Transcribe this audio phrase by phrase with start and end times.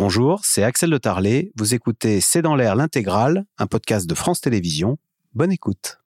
[0.00, 1.50] Bonjour, c'est Axel de Tarlet.
[1.56, 4.96] Vous écoutez C'est dans l'air l'intégrale, un podcast de France Télévisions.
[5.34, 5.98] Bonne écoute.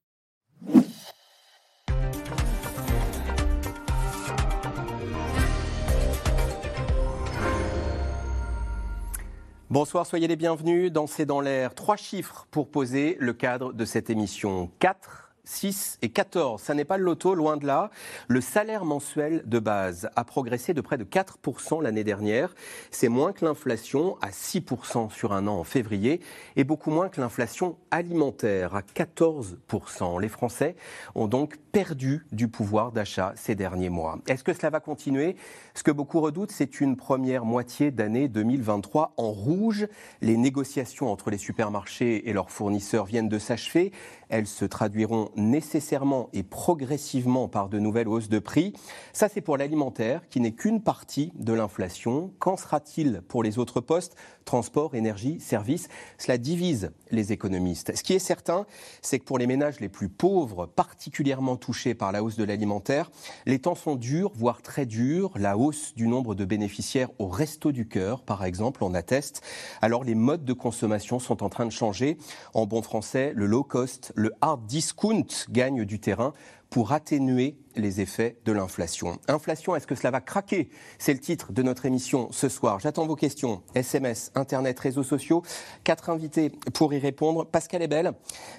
[9.68, 11.74] Bonsoir, soyez les bienvenus dans C'est dans l'air.
[11.74, 14.70] Trois chiffres pour poser le cadre de cette émission.
[14.78, 16.60] 4, 6 et 14.
[16.60, 17.90] Ça n'est pas le loto, loin de là.
[18.28, 22.54] Le salaire mensuel de base a progressé de près de 4% l'année dernière.
[22.90, 26.20] C'est moins que l'inflation à 6% sur un an en février
[26.56, 30.20] et beaucoup moins que l'inflation alimentaire à 14%.
[30.20, 30.76] Les Français
[31.14, 34.18] ont donc perdu du pouvoir d'achat ces derniers mois.
[34.28, 35.36] Est-ce que cela va continuer?
[35.74, 39.88] Ce que beaucoup redoutent, c'est une première moitié d'année 2023 en rouge.
[40.20, 43.92] Les négociations entre les supermarchés et leurs fournisseurs viennent de s'achever.
[44.32, 48.72] Elles se traduiront nécessairement et progressivement par de nouvelles hausses de prix.
[49.12, 52.32] Ça, c'est pour l'alimentaire, qui n'est qu'une partie de l'inflation.
[52.38, 54.16] Qu'en sera-t-il pour les autres postes?
[54.46, 57.94] Transport, énergie, services Cela divise les économistes.
[57.94, 58.64] Ce qui est certain,
[59.02, 63.10] c'est que pour les ménages les plus pauvres, particulièrement touchés par la hausse de l'alimentaire,
[63.44, 65.30] les temps sont durs, voire très durs.
[65.36, 69.42] La hausse du nombre de bénéficiaires au resto du cœur, par exemple, en atteste.
[69.82, 72.16] Alors les modes de consommation sont en train de changer.
[72.54, 76.32] En bon français, le low cost, le hard discount gagne du terrain
[76.72, 79.18] pour atténuer les effets de l'inflation.
[79.28, 80.70] Inflation, est-ce que cela va craquer?
[80.98, 82.80] C'est le titre de notre émission ce soir.
[82.80, 83.62] J'attends vos questions.
[83.74, 85.42] SMS, Internet, réseaux sociaux.
[85.84, 87.46] Quatre invités pour y répondre.
[87.46, 88.12] Pascal Ebel,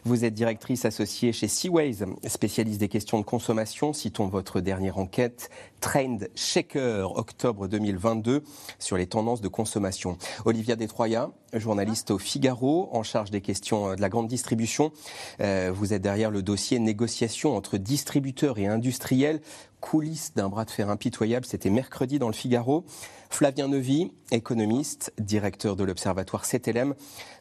[0.03, 3.93] vous êtes directrice associée chez Seaways, spécialiste des questions de consommation.
[3.93, 8.43] Citons votre dernière enquête, Trend Shaker, octobre 2022,
[8.79, 10.17] sur les tendances de consommation.
[10.45, 14.91] Olivia Detroya, journaliste au Figaro, en charge des questions de la grande distribution.
[15.41, 19.25] Euh, vous êtes derrière le dossier négociation entre distributeurs et industries
[19.79, 22.83] coulisses d'un bras de fer impitoyable, c'était mercredi dans le Figaro.
[23.29, 26.95] Flavien Neuvy, économiste, directeur de l'Observatoire CTLM.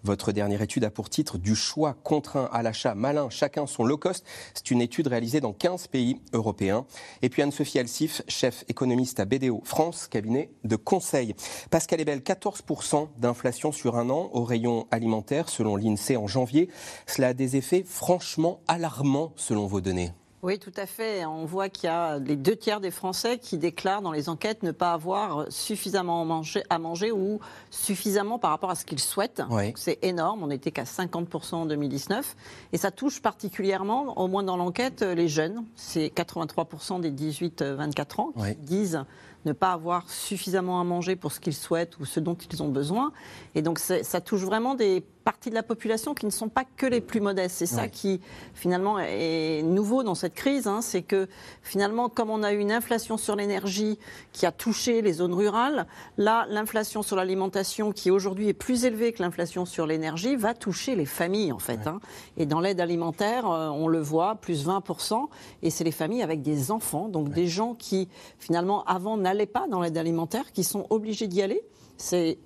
[0.05, 3.96] Votre dernière étude a pour titre Du choix contraint à l'achat malin, chacun son low
[3.96, 4.24] cost.
[4.55, 6.86] C'est une étude réalisée dans 15 pays européens.
[7.23, 11.34] Et puis Anne-Sophie Alsif, chef économiste à BDO France, cabinet de conseil.
[11.70, 16.68] Pascal Ebel, 14% d'inflation sur un an au rayon alimentaire selon l'INSEE en janvier.
[17.06, 20.12] Cela a des effets franchement alarmants selon vos données.
[20.45, 21.25] Oui, tout à fait.
[21.25, 24.64] On voit qu'il y a les deux tiers des Français qui déclarent dans les enquêtes
[24.64, 26.20] ne pas avoir suffisamment
[26.69, 27.39] à manger, ou
[27.70, 29.41] suffisamment par rapport à ce qu'ils souhaitent.
[29.77, 30.42] C'est énorme.
[30.42, 32.35] On n'était qu'à 50% en 2019.
[32.73, 35.64] Et ça touche particulièrement, au moins dans l'enquête, les jeunes.
[35.77, 39.05] C'est 83% des 18-24 ans qui disent
[39.45, 42.69] ne pas avoir suffisamment à manger pour ce qu'ils souhaitent ou ce dont ils ont
[42.69, 43.13] besoin.
[43.55, 46.86] Et donc ça touche vraiment des parties de la population qui ne sont pas que
[46.86, 47.56] les plus modestes.
[47.56, 48.20] C'est ça qui
[48.55, 50.83] finalement est nouveau dans cette crise, hein.
[50.83, 51.28] c'est que
[51.62, 53.98] finalement comme on a eu une inflation sur l'énergie
[54.32, 55.86] qui a touché les zones rurales,
[56.18, 60.96] là l'inflation sur l'alimentation qui aujourd'hui est plus élevée que l'inflation sur l'énergie va toucher
[60.96, 61.86] les familles en fait.
[61.86, 62.00] Hein.
[62.36, 65.28] Et dans l'aide alimentaire, euh, on le voit, plus 20%,
[65.62, 69.66] et c'est les familles avec des enfants, donc des gens qui finalement avant n'allaient pas
[69.68, 71.62] dans l'aide alimentaire, qui sont obligés d'y aller.
[71.96, 72.38] C'est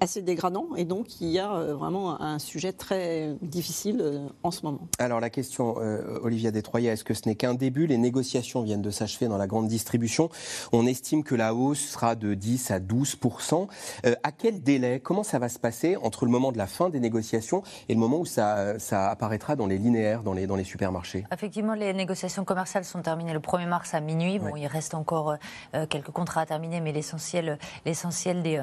[0.00, 4.50] assez dégradant et donc il y a euh, vraiment un sujet très difficile euh, en
[4.50, 4.80] ce moment.
[4.98, 7.86] Alors la question, euh, Olivia Détroyer, est-ce que ce n'est qu'un début?
[7.86, 10.30] Les négociations viennent de s'achever dans la grande distribution.
[10.72, 13.66] On estime que la hausse sera de 10 à 12%
[14.22, 15.00] À quel délai?
[15.00, 18.00] Comment ça va se passer entre le moment de la fin des négociations et le
[18.00, 21.26] moment où ça, ça apparaîtra dans les linéaires, dans les, dans les supermarchés?
[21.32, 24.38] Effectivement, les négociations commerciales sont terminées le 1er mars à minuit.
[24.38, 25.36] Bon, il reste encore
[25.88, 28.62] quelques contrats à terminer, mais l'essentiel, l'essentiel des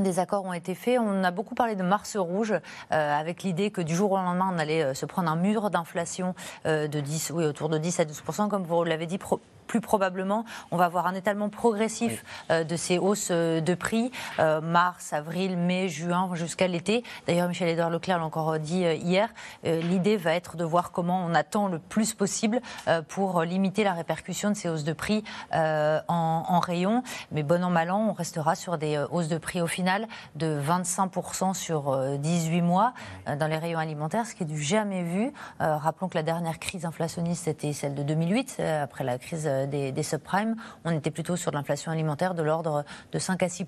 [0.00, 0.98] des accords ont été faits.
[0.98, 4.50] On a beaucoup parlé de Mars rouge, euh, avec l'idée que du jour au lendemain,
[4.54, 6.34] on allait euh, se prendre un mur d'inflation
[6.66, 9.18] euh, de 10, oui, autour de 10 à 12% comme vous l'avez dit,
[9.66, 14.10] plus probablement, on va avoir un étalement progressif euh, de ces hausses euh, de prix,
[14.38, 17.02] euh, mars, avril, mai, juin, jusqu'à l'été.
[17.26, 19.28] D'ailleurs, Michel-Édouard Leclerc l'a encore dit hier,
[19.64, 22.60] l'idée va être de voir comment on attend le plus possible
[23.08, 27.02] pour limiter la répercussion de ces hausses de prix en, rayon.
[27.30, 30.60] Mais bon an, mal an, on restera sur des hausses de prix au final de
[30.60, 32.92] 25% sur 18 mois
[33.26, 35.32] dans les rayons alimentaires, ce qui est du jamais vu.
[35.58, 40.56] rappelons que la dernière crise inflationniste, était celle de 2008, après la crise des, subprimes,
[40.84, 43.64] on était plutôt sur de l'inflation alimentaire de l'ordre de 5 à 6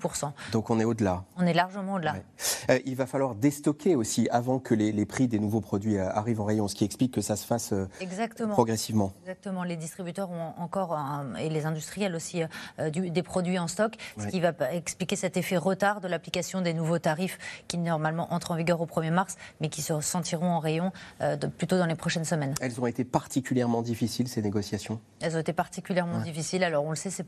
[0.52, 1.25] Donc on est au-delà.
[1.37, 2.17] On est largement au-delà.
[2.70, 6.41] Euh, il va falloir déstocker aussi avant que les, prix des nouveaux produits euh, arrivent
[6.41, 7.88] en rayon, ce qui explique que ça se fasse euh,
[8.50, 9.12] progressivement.
[9.23, 9.64] Exactement.
[9.64, 10.99] Les distributeurs ont encore,
[11.38, 12.43] et les industriels aussi,
[12.79, 16.99] des produits en stock, ce qui va expliquer cet effet retard de l'application des nouveaux
[16.99, 17.38] tarifs
[17.69, 20.93] qui normalement entrent en vigueur au 1er mars, mais qui se sentiront en rayon
[21.58, 22.55] plutôt dans les prochaines semaines.
[22.61, 25.00] Elles ont été particulièrement difficiles, ces négociations?
[25.20, 26.62] Elles ont été particulièrement particulièrement difficile.
[26.62, 27.25] Alors on le sait, ça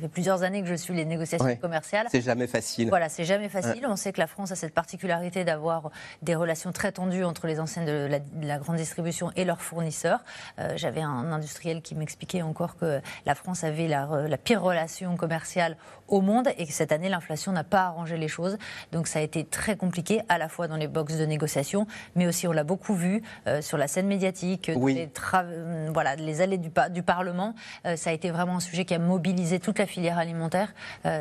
[0.00, 2.08] fait plusieurs années que je suis les négociations commerciales.
[2.10, 2.88] C'est jamais facile.
[2.88, 3.86] Voilà, c'est jamais facile.
[3.86, 5.90] On sait que la France a cette particularité d'avoir
[6.22, 8.08] des relations très tendues entre les enseignes de
[8.42, 10.24] la, grande distribution et leurs fournisseurs.
[10.58, 15.16] Euh, j'avais un industriel qui m'expliquait encore que la France avait la, la pire relation
[15.16, 15.76] commerciale
[16.08, 18.58] au monde et que cette année l'inflation n'a pas arrangé les choses.
[18.92, 22.26] Donc ça a été très compliqué à la fois dans les boxes de négociation, mais
[22.26, 26.58] aussi on l'a beaucoup vu euh, sur la scène médiatique, les, euh, voilà, les allées
[26.58, 27.54] du, du Parlement.
[27.86, 30.74] Euh, ça a été vraiment un sujet qui a mobilisé toute la filière alimentaire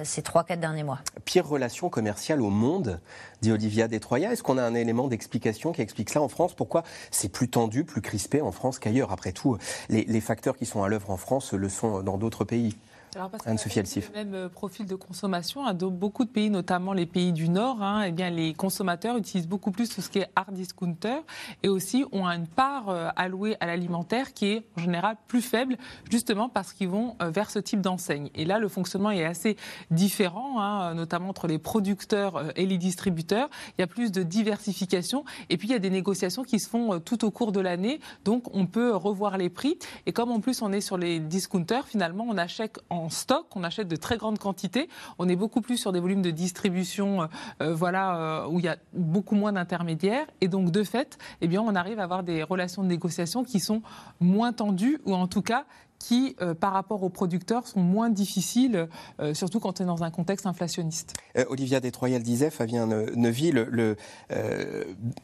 [0.03, 1.00] ces 3-4 derniers mois.
[1.25, 3.00] Pire relation commerciale au monde,
[3.41, 4.31] dit Olivia Détroya.
[4.31, 6.53] Est-ce qu'on a un élément d'explication qui explique cela en France?
[6.53, 9.12] Pourquoi c'est plus tendu, plus crispé en France qu'ailleurs?
[9.12, 9.57] Après tout,
[9.89, 12.75] les, les facteurs qui sont à l'œuvre en France le sont dans d'autres pays.
[13.15, 15.71] Alors parce le même euh, profil de consommation.
[15.74, 19.48] Dans beaucoup de pays, notamment les pays du Nord, hein, eh bien, les consommateurs utilisent
[19.48, 21.19] beaucoup plus tout ce qui est hard discounter
[21.62, 25.77] et aussi ont une part euh, allouée à l'alimentaire qui est en général plus faible,
[26.10, 28.30] justement parce qu'ils vont euh, vers ce type d'enseigne.
[28.36, 29.57] Et là, le fonctionnement est assez
[29.92, 33.50] différent, hein, notamment entre les producteurs et les distributeurs.
[33.77, 36.69] Il y a plus de diversification et puis il y a des négociations qui se
[36.69, 38.00] font tout au cours de l'année.
[38.25, 39.77] Donc on peut revoir les prix.
[40.06, 43.63] Et comme en plus on est sur les discounters, finalement on achète en stock, on
[43.63, 44.89] achète de très grandes quantités.
[45.19, 47.27] On est beaucoup plus sur des volumes de distribution, euh,
[47.61, 50.27] euh, voilà, euh, où il y a beaucoup moins d'intermédiaires.
[50.41, 53.59] Et donc, de fait, eh bien, on arrive à avoir des relations de négociation qui
[53.59, 53.81] sont
[54.19, 55.65] moins tendues, ou en tout cas
[56.03, 58.89] qui, euh, par rapport aux producteurs, sont moins difficiles,
[59.21, 61.13] euh, surtout quand on est dans un contexte inflationniste.
[61.38, 63.95] Euh, Olivia Détroyal disait, Fabien Neuville, le,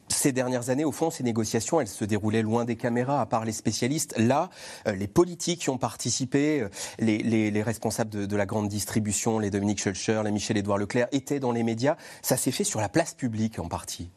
[0.08, 3.44] ces dernières années, au fond, ces négociations, elles se déroulaient loin des caméras, à part
[3.44, 4.14] les spécialistes.
[4.16, 4.48] Là,
[4.86, 6.66] les politiques qui ont participé,
[6.98, 11.62] les, responsables de, la grande distribution, les Dominique Schulcher, les Michel-Édouard Leclerc, étaient dans les
[11.62, 11.96] médias.
[12.22, 14.08] Ça s'est fait sur la place publique en partie.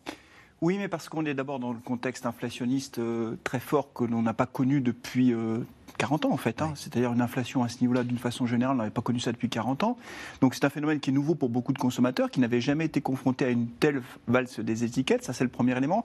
[0.61, 3.01] Oui, mais parce qu'on est d'abord dans le contexte inflationniste
[3.43, 5.33] très fort que l'on n'a pas connu depuis
[6.03, 6.61] 40 ans en fait.
[6.61, 6.73] Hein.
[6.75, 9.47] C'est-à-dire une inflation à ce niveau-là, d'une façon générale, on n'avait pas connu ça depuis
[9.47, 9.97] 40 ans.
[10.41, 12.99] Donc c'est un phénomène qui est nouveau pour beaucoup de consommateurs qui n'avaient jamais été
[12.99, 15.23] confrontés à une telle valse des étiquettes.
[15.23, 16.03] Ça, c'est le premier élément.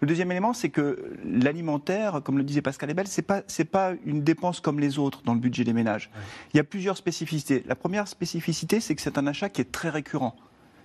[0.00, 3.92] Le deuxième élément, c'est que l'alimentaire, comme le disait Pascal Ebel, c'est pas c'est pas
[4.04, 6.10] une dépense comme les autres dans le budget des ménages.
[6.52, 7.62] Il y a plusieurs spécificités.
[7.68, 10.34] La première spécificité, c'est que c'est un achat qui est très récurrent.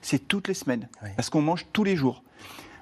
[0.04, 2.24] C'est toutes les semaines, parce qu'on mange tous les jours.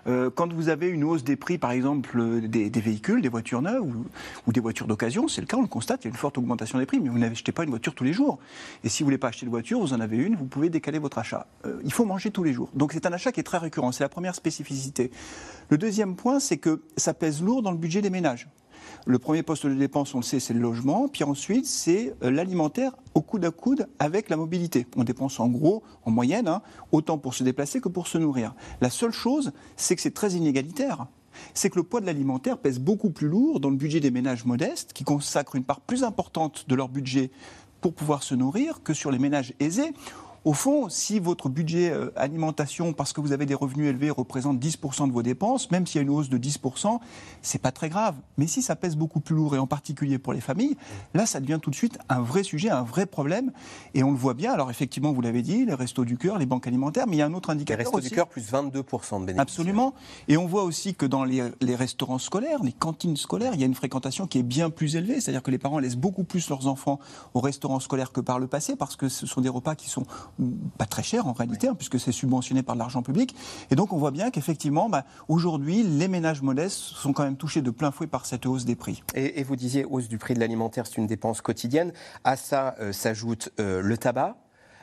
[0.07, 3.83] Euh, quand vous avez une hausse des prix, par exemple, des, véhicules, des voitures neuves
[4.47, 6.37] ou, des voitures d'occasion, c'est le cas, on le constate, il y a une forte
[6.37, 8.39] augmentation des prix, mais vous n'achetez pas une voiture tous les jours.
[8.83, 10.69] Et si vous ne voulez pas acheter de voiture, vous en avez une, vous pouvez
[10.69, 11.47] décaler votre achat.
[11.65, 12.69] Euh, il faut manger tous les jours.
[12.73, 15.11] Donc c'est un achat qui est très récurrent, c'est la première spécificité.
[15.69, 18.47] Le deuxième point, c'est que ça pèse lourd dans le budget des ménages.
[19.05, 21.07] Le premier poste de dépense, on le sait, c'est le logement.
[21.07, 24.87] Puis ensuite, c'est euh, l'alimentaire au coude à coude avec la mobilité.
[24.95, 26.61] On dépense en gros, en moyenne, hein,
[26.91, 28.53] autant pour se déplacer que pour se nourrir.
[28.81, 31.07] La seule chose, c'est que c'est très inégalitaire
[31.53, 34.45] c'est que le poids de l'alimentaire pèse beaucoup plus lourd dans le budget des ménages
[34.45, 37.31] modestes, qui consacrent une part plus importante de leur budget
[37.81, 39.93] pour pouvoir se nourrir, que sur les ménages aisés,
[40.49, 44.57] au fond, si votre budget euh, alimentation, parce que vous avez des revenus élevés, représente
[44.57, 46.97] 10% de vos dépenses, même s'il y a une hausse de 10%,
[47.43, 48.15] c'est pas très grave.
[48.39, 50.75] Mais si ça pèse beaucoup plus lourd, et en particulier pour les familles,
[51.13, 53.51] là, ça devient tout de suite un vrai sujet, un vrai problème.
[53.93, 54.51] Et on le voit bien.
[54.51, 57.21] Alors, effectivement, vous l'avez dit, les restos du cœur, les banques alimentaires, mais il y
[57.21, 57.77] a un autre indicateur.
[57.77, 59.39] Les restos du cœur, plus 22% de bénéfices.
[59.39, 59.93] Absolument.
[60.27, 63.63] Et on voit aussi que dans les, les, restaurants scolaires, les cantines scolaires, il y
[63.63, 65.21] a une fréquentation qui est bien plus élevée.
[65.21, 66.99] C'est-à-dire que les parents laissent beaucoup plus leurs enfants
[67.35, 70.07] au restaurant scolaire que par le passé, parce que ce sont des repas qui sont
[70.77, 73.35] pas très cher en réalité, hein, puisque c'est subventionné par l'argent public.
[73.71, 77.61] Et donc on voit bien qu'effectivement, bah, aujourd'hui, les ménages modestes sont quand même touchés
[77.61, 79.03] de plein fouet par cette hausse des prix.
[79.15, 81.91] Et, vous disiez, hausse du prix de l'alimentaire, c'est une dépense quotidienne.
[82.23, 84.37] À ça euh, s'ajoute euh, le tabac,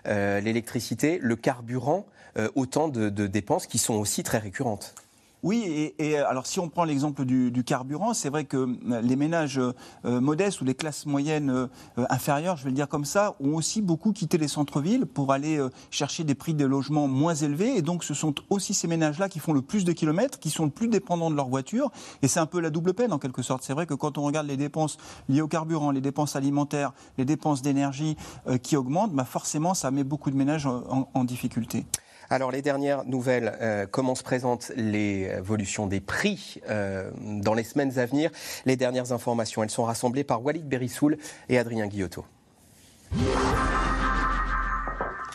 [0.06, 2.06] euh, l'électricité, le carburant,
[2.54, 4.94] autant de dépenses qui sont aussi très récurrentes.
[5.42, 9.58] Oui, et, alors si on prend l'exemple du, carburant, c'est vrai que euh, les ménages
[9.58, 11.66] euh, modestes ou les classes moyennes euh,
[12.08, 15.60] inférieures, je vais le dire comme ça, ont aussi beaucoup quitté les centres-villes pour aller
[15.90, 17.76] chercher des prix des logements moins élevés.
[17.76, 20.64] Et donc ce sont aussi ces ménages-là qui font le plus de kilomètres, qui sont
[20.64, 21.90] le plus dépendants de leur voiture.
[22.22, 23.62] Et c'est un peu la double peine en quelque sorte.
[23.62, 24.96] C'est vrai que quand on regarde les dépenses
[25.28, 28.16] liées au carburant, les dépenses alimentaires, les dépenses d'énergie
[28.62, 31.86] qui augmentent, bah forcément ça met beaucoup de ménages en difficulté.
[32.28, 37.64] Alors les dernières nouvelles, euh, comment se présentent les évolutions des prix euh, dans les
[37.64, 38.30] semaines à venir?
[38.64, 41.18] Les dernières informations, elles sont rassemblées par Walid Berissoul
[41.48, 42.24] et Adrien Guillotot.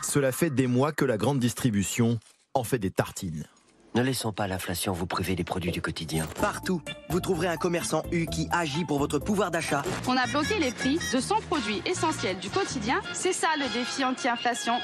[0.02, 2.20] Cela fait des mois que la grande distribution
[2.54, 3.46] en fait des tartines.
[3.94, 6.26] Ne laissons pas l'inflation vous priver des produits du quotidien.
[6.40, 9.84] Partout, vous trouverez un commerçant U qui agit pour votre pouvoir d'achat.
[10.08, 13.02] On a bloqué les prix de 100 produits essentiels du quotidien.
[13.12, 14.76] C'est ça le défi anti-inflation.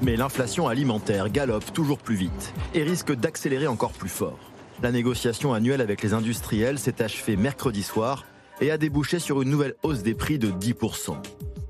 [0.00, 4.38] Mais l'inflation alimentaire galope toujours plus vite et risque d'accélérer encore plus fort.
[4.80, 8.26] La négociation annuelle avec les industriels s'est achevée mercredi soir
[8.60, 11.16] et a débouché sur une nouvelle hausse des prix de 10%.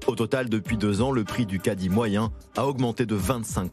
[0.07, 3.71] Au total, depuis deux ans, le prix du caddie moyen a augmenté de 25%.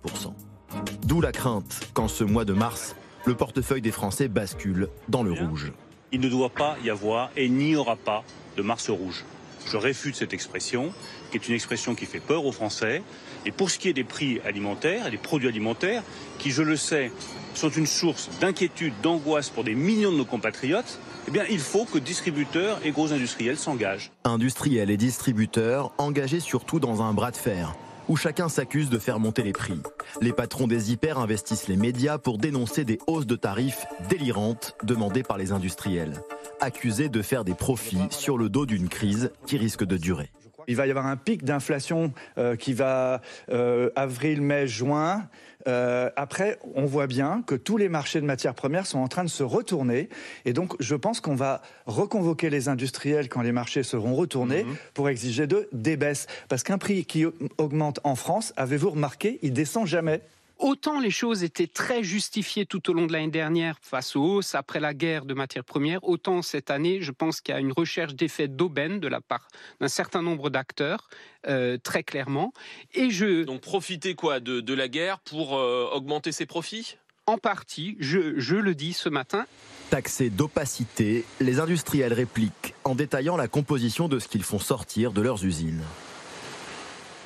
[1.03, 2.95] D'où la crainte qu'en ce mois de mars,
[3.25, 5.71] le portefeuille des Français bascule dans le rouge.
[6.11, 8.23] Il ne doit pas y avoir et n'y aura pas
[8.57, 9.25] de mars rouge.
[9.67, 10.91] Je réfute cette expression,
[11.29, 13.03] qui est une expression qui fait peur aux Français.
[13.45, 16.03] Et pour ce qui est des prix alimentaires et des produits alimentaires,
[16.39, 17.11] qui, je le sais,
[17.53, 21.85] sont une source d'inquiétude, d'angoisse pour des millions de nos compatriotes, eh bien, il faut
[21.85, 24.11] que distributeurs et gros industriels s'engagent.
[24.23, 27.75] Industriels et distributeurs engagés surtout dans un bras de fer
[28.09, 29.79] où chacun s'accuse de faire monter les prix.
[30.19, 35.23] Les patrons des hyper investissent les médias pour dénoncer des hausses de tarifs délirantes demandées
[35.23, 36.13] par les industriels,
[36.59, 40.31] accusés de faire des profits sur le dos d'une crise qui risque de durer.
[40.67, 45.27] Il va y avoir un pic d'inflation euh, qui va euh, avril, mai, juin.
[45.67, 49.23] Euh, après, on voit bien que tous les marchés de matières premières sont en train
[49.23, 50.09] de se retourner.
[50.45, 54.75] Et donc, je pense qu'on va reconvoquer les industriels quand les marchés seront retournés mhm.
[54.93, 56.27] pour exiger de des baisses.
[56.47, 57.25] Parce qu'un prix qui
[57.57, 60.21] augmente en France, avez-vous remarqué, il descend jamais.
[60.59, 64.55] Autant les choses étaient très justifiées tout au long de l'année dernière face aux hausses
[64.55, 67.71] après la guerre de matières premières, autant cette année, je pense qu'il y a une
[67.71, 69.47] recherche d'effet d'aubaine de la part
[69.79, 71.09] d'un certain nombre d'acteurs,
[71.47, 72.51] euh, très clairement.
[72.93, 76.97] Et je donc profiter quoi de, la guerre pour euh, augmenter ses profits?
[77.25, 79.45] En partie, je, je le dis ce matin.
[79.91, 85.21] Taxés d'opacité, les industriels répliquent en détaillant la composition de ce qu'ils font sortir de
[85.21, 85.83] leurs usines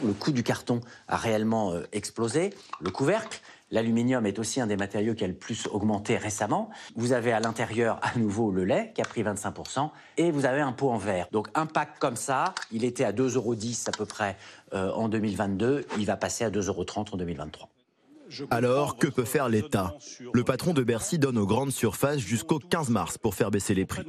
[0.03, 3.41] le coût du carton a réellement euh, explosé, le couvercle.
[3.72, 6.69] L'aluminium est aussi un des matériaux qui a le plus augmenté récemment.
[6.95, 10.62] Vous avez à l'intérieur à nouveau le lait qui a pris 25% et vous avez
[10.62, 11.27] un pot en verre.
[11.31, 13.55] Donc un pack comme ça, il était à 2,10 euros
[13.88, 14.38] à peu près
[14.74, 17.69] euh, en 2022, il va passer à 2,30 euros en 2023.
[18.50, 19.93] Alors, que peut faire l'État?
[20.33, 23.86] Le patron de Bercy donne aux grandes surfaces jusqu'au 15 mars pour faire baisser les
[23.86, 24.03] prix.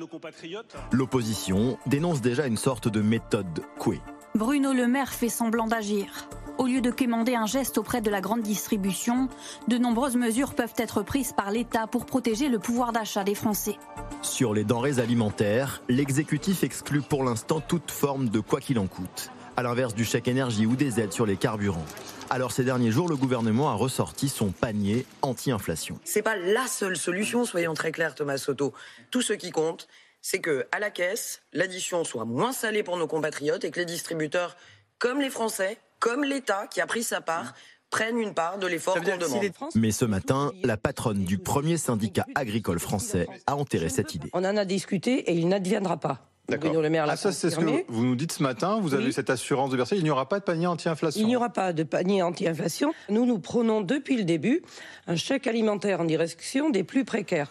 [0.92, 4.00] L'opposition dénonce déjà une sorte de méthode couée.
[4.36, 6.26] Bruno Le Maire fait semblant d'agir.
[6.58, 9.28] Au lieu de quémander un geste auprès de la grande distribution,
[9.68, 13.76] de nombreuses mesures peuvent être prises par l'État pour protéger le pouvoir d'achat des Français.
[14.22, 19.30] Sur les denrées alimentaires, l'exécutif exclut pour l'instant toute forme de quoi qu'il en coûte,
[19.56, 21.86] à l'inverse du chèque énergie ou des aides sur les carburants.
[22.28, 26.00] Alors ces derniers jours, le gouvernement a ressorti son panier anti-inflation.
[26.02, 28.74] C'est pas la seule solution, soyons très clairs, Thomas Soto.
[29.12, 29.86] Tout ce qui compte,
[30.24, 33.84] c'est que à la caisse, l'addition soit moins salée pour nos compatriotes et que les
[33.84, 34.56] distributeurs,
[34.98, 37.52] comme les Français, comme l'État qui a pris sa part,
[37.90, 39.52] prennent une part de l'effort qu'on demande.
[39.74, 44.30] Mais ce matin, la patronne du premier syndicat agricole français a enterré cette idée.
[44.32, 46.26] On en a discuté et il n'adviendra pas.
[46.48, 46.72] D'accord.
[47.06, 48.80] Ah, ça, c'est ce que vous nous dites ce matin.
[48.80, 49.96] Vous avez eu cette assurance de Bercy.
[49.96, 51.20] Il n'y aura pas de panier anti-inflation.
[51.20, 52.94] Il n'y aura pas de panier anti-inflation.
[53.10, 54.62] Nous, nous prenons depuis le début
[55.06, 57.50] un chèque alimentaire en direction des plus précaires.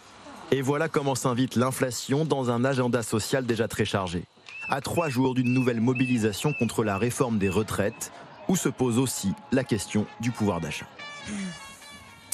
[0.51, 4.23] Et voilà comment s'invite l'inflation dans un agenda social déjà très chargé.
[4.69, 8.11] À trois jours d'une nouvelle mobilisation contre la réforme des retraites,
[8.47, 10.87] où se pose aussi la question du pouvoir d'achat.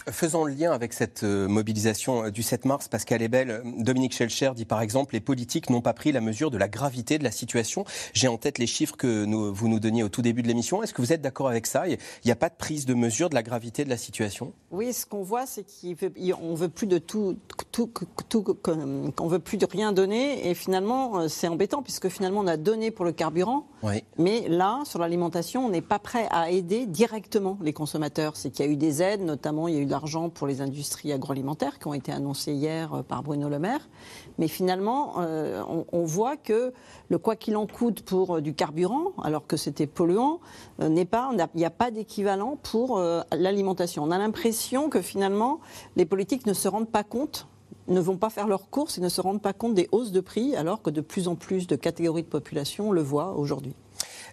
[0.08, 2.88] Faisons le lien avec cette euh, mobilisation euh, du 7 mars.
[2.88, 6.52] Pascal Ebel, euh, Dominique Schelcher dit par exemple les politiques n'ont pas pris la mesure
[6.52, 7.86] de la gravité de la situation.
[8.14, 10.82] J'ai en tête les chiffres que vous nous donniez au tout début de l'émission.
[10.82, 11.88] Est-ce que vous êtes d'accord avec ça?
[11.88, 14.54] Il n'y a pas de prise de mesure de la gravité de la situation?
[14.72, 17.38] Oui, ce qu'on voit, c'est qu'on veut plus de tout,
[17.72, 17.92] tout,
[18.30, 20.50] tout qu'on veut plus de rien donner.
[20.50, 23.68] Et finalement, c'est embêtant puisque finalement on a donné pour le carburant.
[23.84, 24.04] Oui.
[24.18, 28.36] Mais là, sur l'alimentation, on n'est pas prêt à aider directement les consommateurs.
[28.36, 29.99] C'est qu'il y a eu des aides, notamment il y a eu de
[30.34, 33.90] pour les industries agroalimentaires qui ont été annoncées hier euh, par Bruno Le Maire.
[34.38, 36.74] Mais finalement, euh, on, voit que
[37.10, 40.40] le quoi qu'il en coûte pour euh, du carburant, alors que c'était polluant,
[40.80, 43.02] n'est pas, il n'y a, pas d'équivalent pour
[43.32, 44.04] l'alimentation.
[44.04, 45.60] On a l'impression que finalement,
[45.96, 47.48] les politiques ne se rendent pas compte
[47.88, 50.20] ne vont pas faire leurs courses et ne se rendent pas compte des hausses de
[50.20, 53.74] prix, alors que de plus en plus de catégories de population le voient aujourd'hui.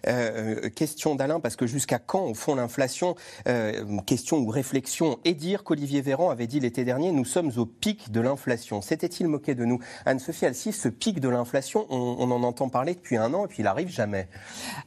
[0.07, 3.15] Euh, euh, question d'Alain, parce que jusqu'à quand, au fond, l'inflation
[3.47, 5.17] euh, Question ou réflexion.
[5.25, 8.81] Et dire qu'Olivier Véran avait dit l'été dernier, nous sommes au pic de l'inflation.
[8.81, 9.79] S'était-il moqué de nous?
[10.05, 13.63] Anne-Sophie Alcis, ce pic de l'inflation, on, en entend parler depuis un an et puis
[13.63, 14.27] il arrive jamais.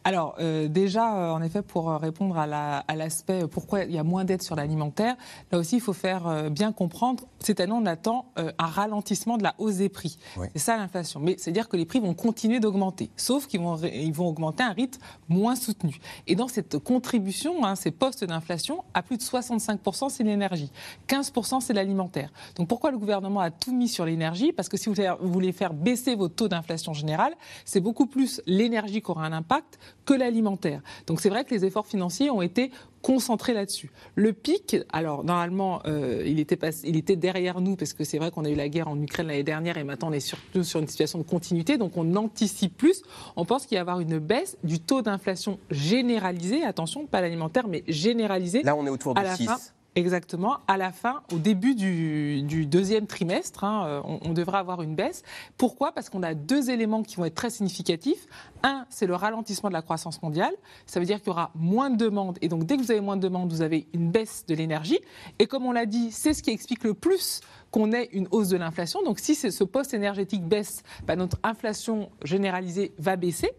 [0.05, 0.37] Alors,
[0.69, 5.17] déjà, en effet, pour répondre à l'aspect pourquoi il y a moins d'aide sur l'alimentaire,
[5.53, 9.55] là aussi, il faut faire bien comprendre, cette année, on attend un ralentissement de la
[9.59, 10.19] hausse des prix.
[10.55, 11.21] C'est ça l'inflation.
[11.21, 14.73] Mais c'est-à-dire que les prix vont continuer d'augmenter, sauf qu'ils vont, ils vont augmenter un
[14.73, 15.99] rythme moins soutenu.
[16.27, 20.71] Et dans cette contribution, hein, ces postes d'inflation, à plus de 65%, c'est l'énergie.
[21.09, 22.31] 15%, c'est l'alimentaire.
[22.57, 24.53] Donc pourquoi le gouvernement a tout mis sur l'énergie?
[24.53, 29.03] Parce que si vous voulez faire baisser vos taux d'inflation générale, c'est beaucoup plus l'énergie
[29.03, 30.83] qui aura un impact que l'alimentaire.
[31.07, 32.71] Donc c'est vrai que les efforts financiers ont été
[33.03, 33.91] concentré là-dessus.
[34.15, 38.31] Le pic, alors normalement, euh, il, était il était derrière nous parce que c'est vrai
[38.31, 40.81] qu'on a eu la guerre en Ukraine l'année dernière et maintenant on est surtout sur
[40.81, 43.03] une situation de continuité, donc on anticipe plus.
[43.37, 47.69] On pense qu'il va y avoir une baisse du taux d'inflation généralisée, attention, pas l'alimentaire,
[47.69, 48.63] mais généralisée.
[48.63, 49.49] Là, on est autour de 6.
[49.97, 50.59] Exactement.
[50.69, 55.25] À la fin, au début du, deuxième trimestre, hein, euh, on, devra avoir une baisse.
[55.59, 55.91] Pourquoi?
[55.93, 58.27] Parce qu'on a deux éléments qui vont être très significatifs.
[58.63, 60.55] Un, c'est le ralentissement de la croissance mondiale.
[60.87, 62.39] Ça veut dire qu'il y aura moins de demandes.
[62.41, 65.01] Et donc, dès que vous avez moins de demandes, vous avez une baisse de l'énergie.
[65.41, 67.41] Et comme on l'a dit, c'est ce qui explique le plus
[67.71, 69.03] qu'on ait une hausse de l'inflation.
[69.03, 73.51] Donc si ce poste énergétique baisse, bah, notre inflation généralisée va baisser.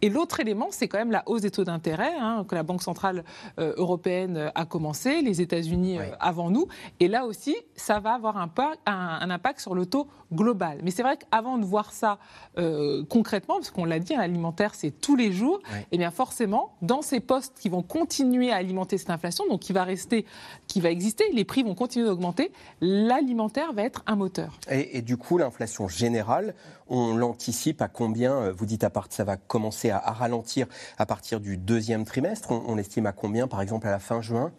[0.00, 2.82] Et l'autre élément, c'est quand même la hausse des taux d'intérêt hein, que la Banque
[2.82, 3.24] centrale
[3.58, 6.66] euh, européenne a commencé, les États-Unis euh, avant nous.
[7.00, 8.50] Et là aussi, ça va avoir un,
[8.86, 10.80] un, impact sur le taux global.
[10.82, 12.18] Mais c'est vrai qu'avant de voir ça
[12.58, 16.74] euh, concrètement, parce qu'on l'a dit, l'alimentaire, c'est tous les jours, et eh bien forcément,
[16.82, 20.26] dans ces postes qui vont continuer à alimenter cette inflation, donc qui va rester,
[20.66, 22.50] qui va exister, les prix vont continuer d'augmenter,
[22.80, 24.58] l'alimentaire va être un moteur.
[24.70, 26.54] Et, du coup, l'inflation générale,
[26.88, 30.66] on l'anticipe à combien euh, Vous dites à part ça va commencer à, ralentir
[30.98, 32.50] à partir du deuxième trimestre.
[32.50, 34.52] On, estime à combien, par exemple, à la fin juin?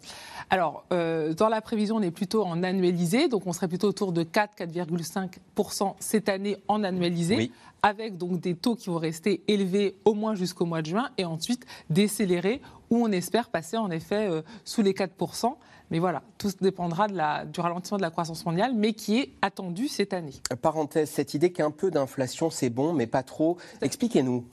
[0.50, 4.12] Alors, euh, dans la prévision, on est plutôt en annualisé, donc on serait plutôt autour
[4.12, 7.50] de 4-4,5% cette année en annualisé,
[7.82, 11.24] avec donc des taux qui vont rester élevés au moins jusqu'au mois de juin, et
[11.24, 12.60] ensuite décélérer,
[12.90, 15.54] où on espère passer en effet euh, sous les 4%.
[15.90, 19.30] Mais voilà, tout dépendra de la, du ralentissement de la croissance mondiale, mais qui est
[19.42, 20.32] attendu cette année.
[20.62, 23.58] Parenthèse, cette idée qu'un peu d'inflation, c'est bon, mais pas trop.
[23.82, 24.44] Expliquez-nous.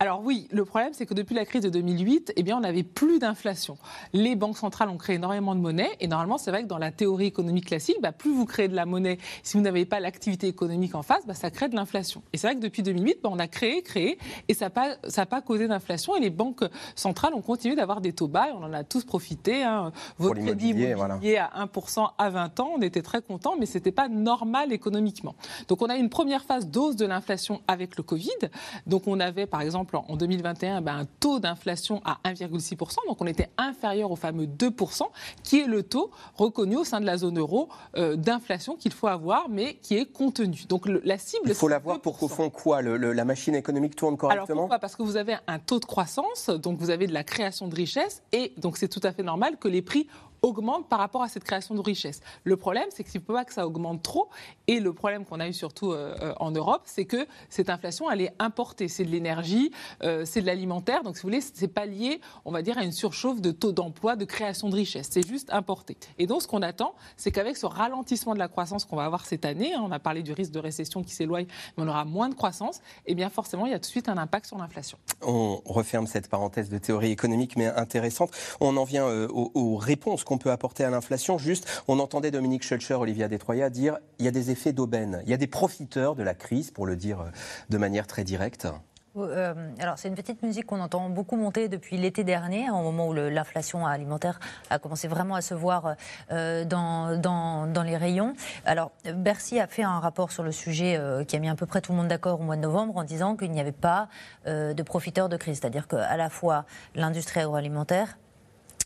[0.00, 2.82] Alors oui, le problème, c'est que depuis la crise de 2008, eh bien, on n'avait
[2.82, 3.78] plus d'inflation.
[4.12, 6.90] Les banques centrales ont créé énormément de monnaie, et normalement, c'est vrai que dans la
[6.90, 10.48] théorie économique classique, bah, plus vous créez de la monnaie, si vous n'avez pas l'activité
[10.48, 12.22] économique en face, bah, ça crée de l'inflation.
[12.32, 15.26] Et c'est vrai que depuis 2008, bah, on a créé, créé, et ça n'a pas,
[15.26, 18.64] pas, causé d'inflation, et les banques centrales ont continué d'avoir des taux bas, et on
[18.64, 19.62] en a tous profité.
[19.62, 19.92] Hein.
[20.18, 23.92] Votre crédit immobilier à 1% à 20 ans, on était très contents, mais ce n'était
[23.92, 25.34] pas normal économiquement.
[25.68, 28.50] Donc on a une première phase d'ose de l'inflation avec le Covid.
[28.86, 32.76] Donc on avait par exemple en 2021 ben, un taux d'inflation à 1,6%,
[33.06, 35.02] donc on était inférieur au fameux 2%,
[35.42, 39.06] qui est le taux reconnu au sein de la zone euro euh, d'inflation qu'il faut
[39.06, 40.64] avoir, mais qui est contenu.
[40.68, 41.48] Donc la cible...
[41.48, 42.82] Il faut l'avoir pour qu'au fond quoi?
[42.82, 44.44] La machine économique tourne correctement?
[44.44, 44.78] Alors pourquoi?
[44.78, 47.74] Parce que vous avez un taux de croissance, donc vous avez de la création de
[47.74, 50.08] richesse, et donc c'est tout à fait normal que les prix
[50.42, 52.20] augmente par rapport à cette création de richesse.
[52.42, 54.28] Le problème, c'est qu'il ne faut pas que ça augmente trop.
[54.66, 58.10] Et le problème qu'on a eu surtout euh, euh, en Europe, c'est que cette inflation,
[58.10, 58.88] elle est importée.
[58.88, 59.70] C'est de l'énergie,
[60.02, 61.04] euh, c'est de l'alimentaire.
[61.04, 63.52] Donc, si vous voulez, ce n'est pas lié, on va dire, à une surchauffe de
[63.52, 65.08] taux d'emploi, de création de richesse.
[65.10, 65.96] C'est juste importé.
[66.18, 69.26] Et donc, ce qu'on attend, c'est qu'avec ce ralentissement de la croissance qu'on va avoir
[69.26, 72.04] cette année, hein, on a parlé du risque de récession qui s'éloigne, mais on aura
[72.04, 74.46] moins de croissance, et eh bien forcément, il y a tout de suite un impact
[74.46, 74.98] sur l'inflation.
[75.22, 78.30] On referme cette parenthèse de théorie économique, mais intéressante.
[78.60, 81.36] On en vient aux, aux réponses qu'on peut apporter à l'inflation.
[81.36, 85.30] Juste, on entendait Dominique Schulcher, Olivia Détroya dire il y a des effets d'aubaine, il
[85.30, 87.24] y a des profiteurs de la crise, pour le dire euh,
[87.68, 88.66] de manière très directe.
[89.14, 93.08] Euh, alors c'est une petite musique qu'on entend beaucoup monter depuis l'été dernier, au moment
[93.08, 94.40] où l'inflation alimentaire
[94.70, 95.96] a commencé vraiment à se voir
[96.30, 98.32] euh, dans, les rayons.
[98.64, 101.82] Alors Bercy a fait un rapport sur le sujet qui a mis à peu près
[101.82, 104.08] tout le monde d'accord au mois de novembre en disant qu'il n'y avait pas
[104.46, 106.64] de profiteurs de crise, c'est-à-dire qu'à la fois
[106.94, 108.16] l'industrie agroalimentaire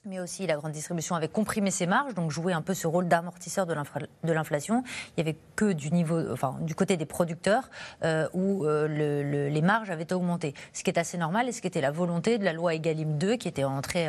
[0.06, 3.08] mais aussi la grande distribution avait comprimé ses marges, donc jouait un peu ce rôle
[3.08, 4.82] d'amortisseur de l'inflation.
[5.16, 7.68] Il n'y avait que du niveau, enfin du côté des producteurs
[8.04, 11.60] euh, où euh, le, les marges avaient augmenté, ce qui est assez normal et ce
[11.60, 14.08] qui était la volonté de la loi Egalim 2 qui était entrée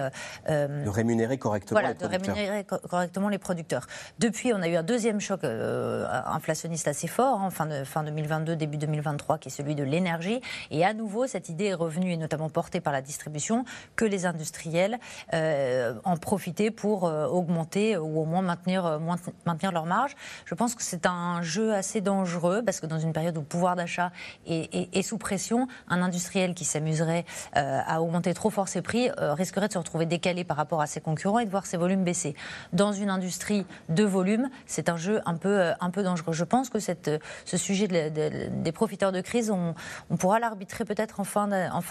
[0.49, 2.09] euh, de rémunérer correctement les producteurs.
[2.09, 3.87] de rémunérer correctement les producteurs.
[4.19, 8.55] Depuis, on a eu un deuxième choc inflationniste assez fort, hein, fin, de, fin 2022,
[8.55, 12.17] début 2023, qui est celui de l'énergie, et à nouveau cette idée est revenue et
[12.17, 14.99] notamment portée par la distribution que les industriels
[15.33, 18.99] euh, en profiter pour euh, augmenter ou au moins maintenir, euh,
[19.45, 20.15] maintenir leur marge.
[20.45, 23.45] Je pense que c'est un jeu assez dangereux parce que dans une période où le
[23.45, 24.11] pouvoir d'achat
[24.45, 29.73] est, sous pression, un industriel qui s'amuserait à augmenter trop fort ses prix risquerait de
[29.73, 32.35] se retrouver décalé par rapport à ses concurrents et de voir ses volumes baisser.
[32.73, 36.33] Dans une industrie de volume, c'est un jeu un peu, un peu dangereux.
[36.33, 39.73] Je pense que ce sujet des profiteurs de crise, on,
[40.09, 41.47] on pourra l'arbitrer peut-être en fin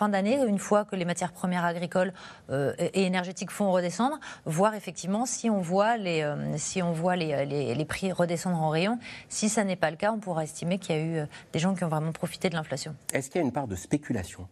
[0.08, 2.12] d'année, une fois que les matières premières agricoles
[2.50, 7.16] et énergétiques font redescendre redescendre, voir effectivement si on voit les, euh, si on voit
[7.16, 8.98] les, les, prix redescendre en rayon.
[9.28, 11.58] Si ça n'est pas le cas, on pourra estimer qu'il y a eu euh, des
[11.58, 12.96] gens qui ont vraiment profité de l'inflation.
[13.12, 14.48] Est-ce qu'il y a une part de spéculation?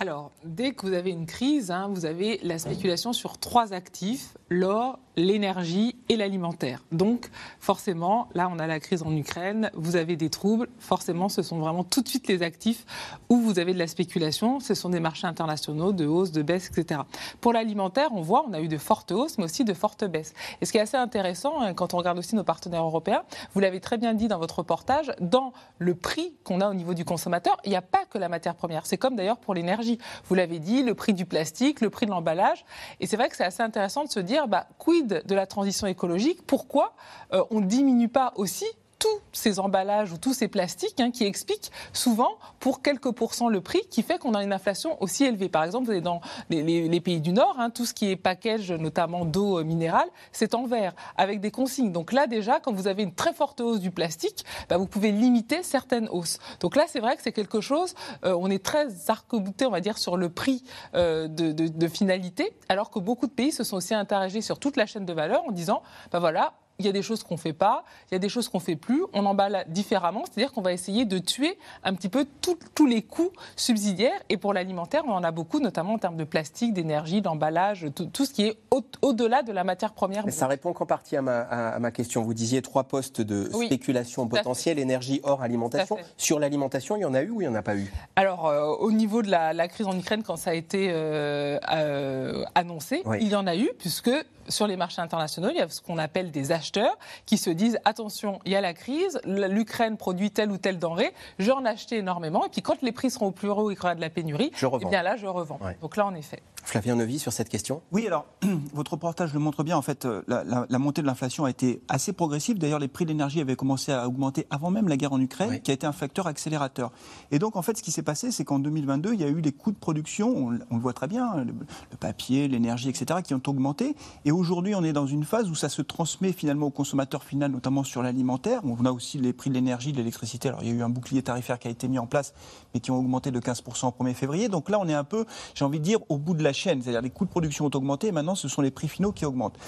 [0.00, 4.36] Alors, dès que vous avez une crise, hein, vous avez la spéculation sur trois actifs,
[4.48, 6.84] l'or, l'énergie et l'alimentaire.
[6.92, 7.28] Donc,
[7.58, 10.68] forcément, là, on a la crise en Ukraine, vous avez des troubles.
[10.78, 12.86] Forcément, ce sont vraiment tout de suite les actifs
[13.28, 14.60] où vous avez de la spéculation.
[14.60, 17.00] Ce sont des marchés internationaux de hausse, de baisse, etc.
[17.40, 20.34] Pour l'alimentaire, on voit, on a eu de fortes hausses, mais aussi de fortes baisses.
[20.60, 23.60] Et ce qui est assez intéressant, hein, quand on regarde aussi nos partenaires européens, vous
[23.60, 27.04] l'avez très bien dit dans votre reportage, dans le prix qu'on a au niveau du
[27.04, 28.86] consommateur, il n'y a pas que la matière première.
[28.86, 29.98] C'est comme d'ailleurs pour l'énergie.
[30.26, 32.64] Vous l'avez dit, le prix du plastique, le prix de l'emballage.
[33.00, 35.86] Et c'est vrai que c'est assez intéressant de se dire, bah, quid de la transition
[35.86, 36.94] écologique Pourquoi
[37.32, 38.66] euh, on ne diminue pas aussi
[38.98, 43.60] tous ces emballages ou tous ces plastiques hein, qui expliquent souvent pour quelques pourcents le
[43.60, 45.48] prix qui fait qu'on a une inflation aussi élevée.
[45.48, 49.24] Par exemple, vous dans les, pays du Nord, hein, tout ce qui est package, notamment
[49.24, 51.92] d'eau euh, minérale, c'est en verre avec des consignes.
[51.92, 55.12] Donc là déjà, quand vous avez une très forte hausse du plastique, bah, vous pouvez
[55.12, 56.38] limiter certaines hausses.
[56.60, 59.80] Donc là, c'est vrai que c'est quelque chose, euh, on est très arc-bouté, on va
[59.80, 63.76] dire, sur le prix euh, de, de, finalité, alors que beaucoup de pays se sont
[63.76, 66.92] aussi interrogés sur toute la chaîne de valeur en disant, bah voilà, il y a
[66.92, 69.02] des choses qu'on ne fait pas, il y a des choses qu'on ne fait plus,
[69.12, 73.32] on emballe différemment, c'est-à-dire qu'on va essayer de tuer un petit peu tous les coûts
[73.56, 74.20] subsidiaires.
[74.28, 78.24] Et pour l'alimentaire, on en a beaucoup, notamment en termes de plastique, d'énergie, d'emballage, tout,
[78.24, 78.58] ce qui est
[79.02, 80.24] au-delà de la matière première.
[80.24, 82.22] Mais ça répond qu'en partie à ma, question.
[82.22, 85.96] Vous disiez trois postes de spéculation potentielle, énergie hors alimentation.
[86.16, 87.90] Sur l'alimentation, il y en a eu ou il n'y en a pas eu?
[88.14, 92.44] Alors, euh, au niveau de la, crise en Ukraine, quand ça a été euh, euh,
[92.54, 94.10] annoncé, il y en a eu, puisque
[94.48, 97.78] sur les marchés internationaux, il y a ce qu'on appelle des acheteurs qui se disent
[97.84, 101.64] attention, il y a la crise, l'Ukraine produit telle ou telle denrée, je vais en
[101.64, 103.94] acheter énormément, et puis quand les prix seront au plus haut et qu'il y aura
[103.94, 105.58] de la pénurie, je eh bien là, je revends.
[105.80, 106.42] Donc là, en effet.
[106.64, 108.26] Flavien Neuvy sur cette question Oui, alors,
[108.74, 109.76] votre reportage le montre bien.
[109.76, 112.58] En fait, euh, la, montée de l'inflation a été assez progressive.
[112.58, 115.60] D'ailleurs, les prix de l'énergie avaient commencé à augmenter avant même la guerre en Ukraine,
[115.60, 116.92] qui a été un facteur accélérateur.
[117.30, 119.40] Et donc, en fait, ce qui s'est passé, c'est qu'en 2022, il y a eu
[119.40, 123.34] des coûts de production, on, le voit très bien, le, le papier, l'énergie, etc., qui
[123.34, 123.96] ont augmenté.
[124.24, 127.50] Et aujourd'hui, on est dans une phase où ça se transmet finalement au consommateur final,
[127.50, 128.60] notamment sur l'alimentaire.
[128.64, 130.48] On a aussi les prix de l'énergie, de l'électricité.
[130.48, 132.34] Alors, il y a eu un bouclier tarifaire qui a été mis en place,
[132.74, 134.48] mais qui ont augmenté de 15% au 1er février.
[134.48, 136.82] Donc là, on est un peu, j'ai envie de dire, au bout de la chaîne.
[136.82, 139.24] C'est-à-dire les coûts de production ont augmenté, et maintenant, ce sont les prix finaux qui
[139.24, 139.58] augmentent.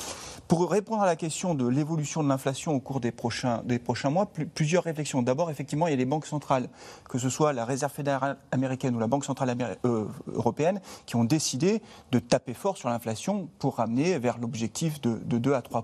[0.49, 4.11] Pour répondre à la question de l'évolution de l'inflation au cours des prochains, des prochains
[4.11, 5.23] mois, plusieurs réflexions.
[5.23, 6.69] D'abord, effectivement, il y a les banques centrales,
[7.09, 11.25] que ce soit la Réserve fédérale américaine ou la Banque centrale euh, européenne, qui ont
[11.25, 15.81] décidé de taper fort sur l'inflation pour ramener vers l'objectif de, de 2 à 3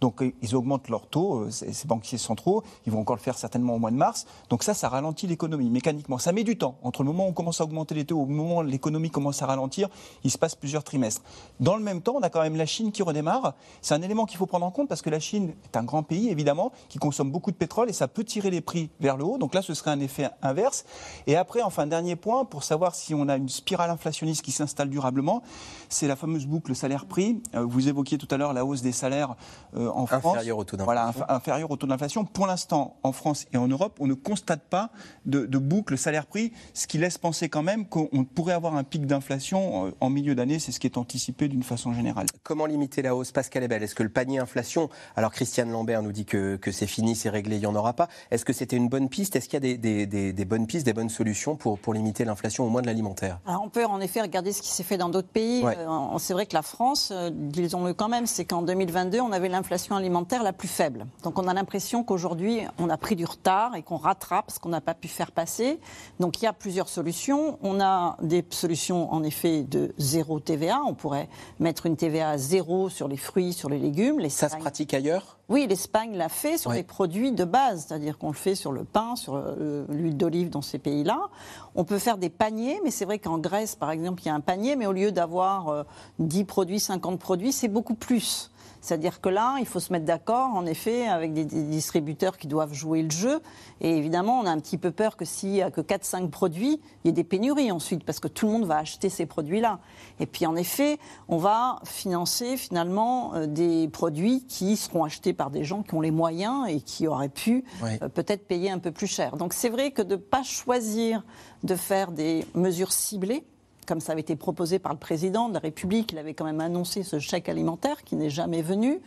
[0.00, 3.74] donc ils augmentent leur taux, euh, ces banquiers centraux, ils vont encore le faire certainement
[3.74, 4.26] au mois de mars.
[4.50, 6.18] Donc ça, ça ralentit l'économie mécaniquement.
[6.18, 6.76] Ça met du temps.
[6.82, 9.42] Entre le moment où on commence à augmenter les taux, au moment où l'économie commence
[9.42, 9.88] à ralentir,
[10.24, 11.22] il se passe plusieurs trimestres.
[11.60, 13.54] Dans le même temps, on a quand même la Chine qui redémarre.
[13.82, 16.02] C'est un élément qu'il faut prendre en compte parce que la Chine est un grand
[16.02, 19.24] pays, évidemment, qui consomme beaucoup de pétrole et ça peut tirer les prix vers le
[19.24, 19.38] haut.
[19.38, 20.84] Donc là, ce serait un effet inverse.
[21.26, 24.90] Et après, enfin, dernier point, pour savoir si on a une spirale inflationniste qui s'installe
[24.90, 25.42] durablement,
[25.88, 27.42] c'est la fameuse boucle salaire-prix.
[27.54, 29.36] Euh, vous évoquiez tout à l'heure la hausse des salaires
[29.76, 30.36] euh, en France.
[30.36, 31.12] Inférieur au taux d'inflation.
[31.12, 32.24] Voilà, inférieur au taux d'inflation.
[32.24, 34.90] Pour l'instant, en France et en Europe, on ne constate pas
[35.26, 39.86] de, boucle salaire-prix, ce qui laisse penser quand même qu'on pourrait avoir un pic d'inflation
[39.86, 40.58] euh, en milieu d'année.
[40.58, 42.26] C'est ce qui est anticipé d'une façon générale.
[42.42, 46.12] Comment limiter la hausse Pascal Ebel, est-ce que le panier inflation, alors Christiane Lambert nous
[46.12, 48.08] dit que, que c'est fini, c'est réglé, il n'y en aura pas.
[48.30, 49.36] Est-ce que c'était une bonne piste?
[49.36, 52.24] Est-ce qu'il y a des, des, des, bonnes pistes, des bonnes solutions pour, pour limiter
[52.24, 53.38] l'inflation, au moins de l'alimentaire?
[53.46, 55.64] On peut en effet regarder ce qui s'est fait dans d'autres pays.
[55.64, 59.96] Euh, c'est vrai que la France, disons-le quand même, c'est qu'en 2022, on avait l'inflation
[59.96, 61.06] alimentaire la plus faible.
[61.22, 64.68] Donc on a l'impression qu'aujourd'hui, on a pris du retard et qu'on rattrape ce qu'on
[64.68, 65.78] n'a pas pu faire passer.
[66.20, 67.58] Donc il y a plusieurs solutions.
[67.62, 70.82] On a des solutions en effet de zéro TVA.
[70.86, 74.18] On pourrait mettre une TVA à zéro sur les fruits, sur les légumes.
[74.18, 75.38] Les Ça se pratique ailleurs?
[75.48, 78.84] Oui, l'Espagne l'a fait sur les produits de base, c'est-à-dire qu'on le fait sur le
[78.84, 81.28] pain, sur euh, l'huile d'olive dans ces pays-là.
[81.74, 84.34] On peut faire des paniers, mais c'est vrai qu'en Grèce, par exemple, il y a
[84.34, 85.84] un panier, mais au lieu d'avoir
[86.18, 88.50] 10 euh, produits, 50 produits, c'est beaucoup plus.
[88.84, 92.74] C'est-à-dire que là, il faut se mettre d'accord, en effet, avec des, distributeurs qui doivent
[92.74, 93.40] jouer le jeu.
[93.80, 96.82] Et évidemment, on a un petit peu peur que s'il n'y a que 4-5 produits,
[97.02, 99.78] il y ait des pénuries ensuite, parce que tout le monde va acheter ces produits-là.
[100.20, 105.50] Et puis, en effet, on va financer finalement euh, des produits qui seront achetés par
[105.50, 108.90] des gens qui ont les moyens et qui auraient pu euh, peut-être payer un peu
[108.90, 109.38] plus cher.
[109.38, 111.24] Donc, c'est vrai que de ne pas choisir
[111.62, 113.46] de faire des mesures ciblées,
[113.86, 116.60] comme ça avait été proposé par le président de la République, il avait quand même
[116.60, 119.00] annoncé ce chèque alimentaire qui n'est jamais venu.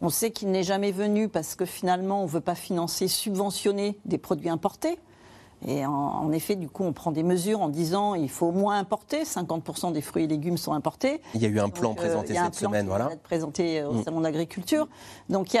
[0.00, 3.98] On sait qu'il n'est jamais venu parce que finalement, on ne veut pas financer, subventionner
[4.04, 4.98] des produits importés.
[5.66, 8.78] Et en, effet, du coup, on prend des mesures en disant il faut au moins
[8.78, 9.24] importer.
[9.24, 11.20] 50% des fruits et légumes sont importés.
[11.34, 13.10] Il y a eu un plan présenté cette semaine, voilà.
[13.22, 14.04] Présenté au mm.
[14.04, 14.88] salon d'agriculture.
[15.28, 15.54] Donc,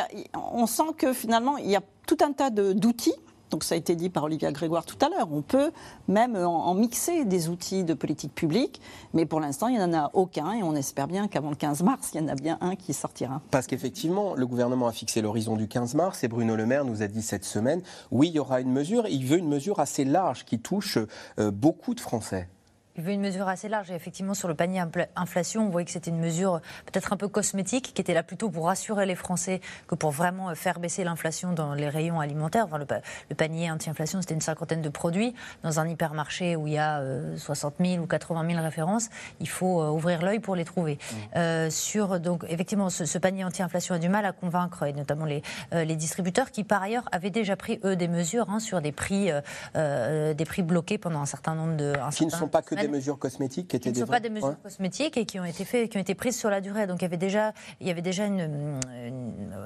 [0.52, 3.14] on sent que finalement, il y a tout un tas d'outils
[3.50, 5.28] Donc ça a été dit par Olivia Grégoire tout à l'heure.
[5.32, 5.70] On peut
[6.08, 8.80] même en, mixer des outils de politique publique,
[9.12, 11.82] mais pour l'instant, il n'y en a aucun et on espère bien qu'avant le 15
[11.82, 13.42] mars, il y en a bien un qui sortira.
[13.50, 17.02] Parce qu'effectivement, le gouvernement a fixé l'horizon du 15 mars et Bruno Le Maire nous
[17.02, 20.04] a dit cette semaine, oui, il y aura une mesure, il veut une mesure assez
[20.04, 20.98] large qui touche
[21.38, 22.48] euh, beaucoup de Français.
[22.96, 23.90] Il veut une mesure assez large.
[23.90, 24.82] Et effectivement, sur le panier
[25.14, 28.50] inflation, on voyait que c'était une mesure peut-être un peu cosmétique, qui était là plutôt
[28.50, 32.66] pour rassurer les Français que pour vraiment faire baisser l'inflation dans les rayons alimentaires.
[32.76, 35.34] le, panier anti-inflation, c'était une cinquantaine de produits.
[35.62, 37.02] Dans un hypermarché où il y a
[37.36, 40.94] 60 euh, 000 ou 80 000 références, il faut euh, ouvrir l'œil pour les trouver.
[40.94, 41.16] Mmh.
[41.36, 45.42] Euh, sur, donc, effectivement, ce, panier anti-inflation a du mal à convaincre, et notamment les,
[45.72, 49.30] les distributeurs, qui par ailleurs avaient déjà pris, eux, des mesures hein, sur des prix,
[49.74, 51.92] des prix bloqués pendant un certain nombre de.
[52.12, 54.30] qui ne sont pas que des mesures cosmétiques qui étaient qui ne sont pas des
[54.30, 56.86] mesures cosmétiques et qui ont été faites, qui ont été prises sur la durée.
[56.86, 58.78] Donc il y avait déjà, il y avait déjà une,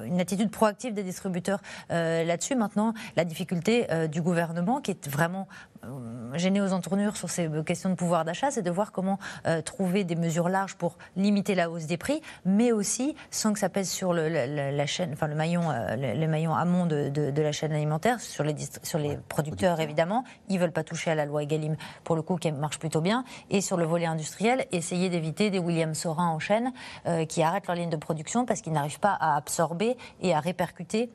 [0.05, 1.59] une, attitude proactive des distributeurs
[1.91, 2.55] euh, là-dessus.
[2.55, 5.47] Maintenant, la difficulté euh, du gouvernement, qui est vraiment
[5.83, 5.87] euh,
[6.35, 9.19] gêné aux entournures sur ces questions de pouvoir d'achat, c'est de voir comment
[9.65, 13.69] trouver des mesures larges pour limiter la hausse des prix, mais aussi sans que ça
[13.69, 15.61] pèse sur le, la, chaîne, enfin le maillon,
[15.97, 20.23] le, maillon amont de, de, la chaîne alimentaire, sur les, sur les producteurs évidemment.
[20.49, 23.01] Ils veulent pas toucher à la loi Egalim pour le coup qui marche plutôt
[23.49, 26.73] Et sur le volet industriel, essayer d'éviter des William Sorin en chaîne
[27.05, 30.39] euh, qui arrêtent leur ligne de production parce qu'ils n'arrivent pas à absorber et à
[30.39, 31.09] répercuter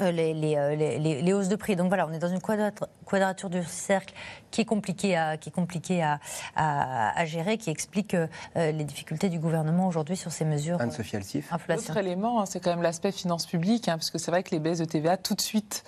[0.00, 1.76] euh, euh, les, hausses de prix.
[1.76, 4.14] Donc voilà, on est dans une quadrature du cercle
[4.52, 6.20] qui est compliquée à, qui est compliqué à,
[6.54, 10.80] à, gérer, qui explique euh, les difficultés du gouvernement aujourd'hui sur ces mesures.
[10.80, 11.52] Anne-Sophie Alsif.
[11.68, 14.50] L'autre élément, hein, c'est quand même l'aspect finances publiques, hein, parce que c'est vrai que
[14.50, 15.84] les baisses de TVA, tout de suite,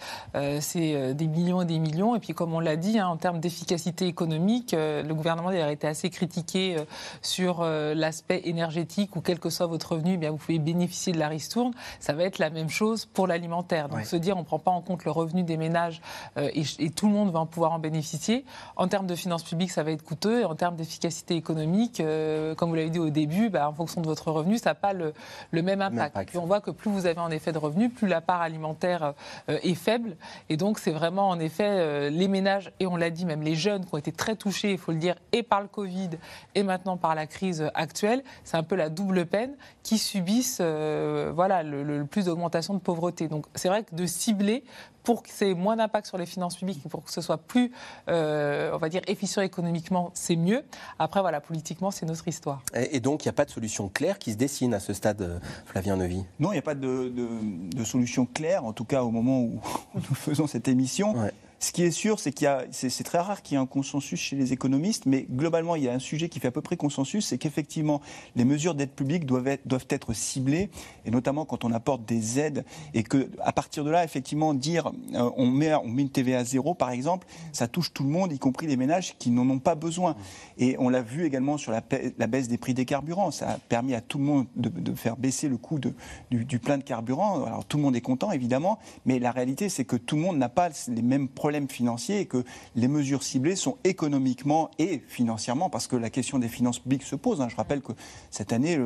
[0.61, 2.16] c'est des millions et des millions.
[2.16, 5.87] Et puis, comme on l'a dit, hein, en termes d'efficacité économique, le gouvernement a été
[5.87, 6.77] assez critiqué
[7.22, 11.18] sur l'aspect énergétique, où quel que soit votre revenu, eh bien, vous pouvez bénéficier de
[11.18, 11.72] la ristourne.
[12.00, 13.88] Ça va être la même chose pour l'alimentaire.
[13.88, 16.00] Donc se dire on ne prend pas en compte le revenu des ménages
[16.38, 18.44] euh, et, tout le monde va en pouvoir en bénéficier.
[18.77, 20.40] En termes de finances publiques, ça va être coûteux.
[20.40, 24.01] Et en termes d'efficacité économique, euh, comme vous l'avez dit au début, bah, en fonction
[24.01, 25.12] de votre revenu, ça n'a pas le,
[25.53, 26.35] même impact.
[26.35, 29.14] Et on voit que plus vous avez en effet de revenus, plus la part alimentaire
[29.49, 30.17] euh, est faible.
[30.49, 33.85] Et donc c'est vraiment en effet les ménages, et on l'a dit même les jeunes
[33.85, 36.11] qui ont été très touchés, il faut le dire, et par le Covid
[36.55, 38.23] et maintenant par la crise actuelle.
[38.45, 43.29] C'est un peu la double peine qui subissent voilà, le, le plus d'augmentation de pauvreté.
[43.29, 44.64] Donc c'est vrai de cibler
[45.05, 47.71] pour que c'est moins d'impact sur les finances publiques, pour que ce soit plus,
[48.09, 50.62] euh, on va dire, efficient économiquement, c'est mieux.
[50.98, 52.62] Après, voilà, politiquement, c'est notre histoire.
[52.74, 55.22] Et, donc, il n'y a pas de solution claire qui se dessine à ce stade,
[55.22, 57.12] euh, Flavien Nevy Non, il n'y a pas de,
[57.85, 59.61] solution claire, en tout cas au moment où
[59.94, 61.14] nous faisons cette émission.
[61.64, 63.64] Ce qui est sûr, c'est qu'il y a, c'est très rare qu'il y ait un
[63.64, 66.61] consensus chez les économistes, mais globalement, il y a un sujet qui fait à peu
[66.61, 68.03] près consensus, c'est qu'effectivement,
[68.37, 70.68] les mesures d'aide publique doivent être, ciblées,
[71.07, 74.92] et notamment quand on apporte des aides, et que à partir de là, effectivement, dire
[75.14, 78.38] euh, on met une TVA à zéro, par exemple, ça touche tout le monde, y
[78.38, 80.16] compris les ménages qui n'en ont pas besoin.
[80.59, 81.81] Et on l'a vu également sur la,
[82.27, 85.48] baisse des prix des carburants, ça a permis à tout le monde de, faire baisser
[85.48, 87.46] le coût du, du plein de carburant.
[87.46, 90.37] Alors tout le monde est content, évidemment, mais la réalité, c'est que tout le monde
[90.37, 95.71] n'a pas les mêmes problèmes financiers et que les mesures ciblées sont économiquement et financièrement,
[95.71, 97.40] parce que la question des finances publiques se pose.
[97.40, 97.49] Hein.
[97.49, 97.93] Je rappelle que
[98.31, 98.77] cette année,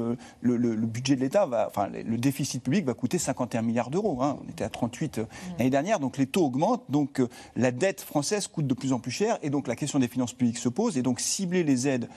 [0.41, 4.23] le, budget de l'État, va, enfin le déficit public va coûter 51 milliards d'euros.
[4.23, 4.39] Hein.
[4.45, 5.27] On était à 38 euh, mmh.
[5.59, 8.99] l'année dernière, donc les taux augmentent, donc euh, la dette française coûte de plus en
[8.99, 11.89] plus cher, et donc la question des finances publiques se pose, et donc cibler les
[11.89, 12.09] aides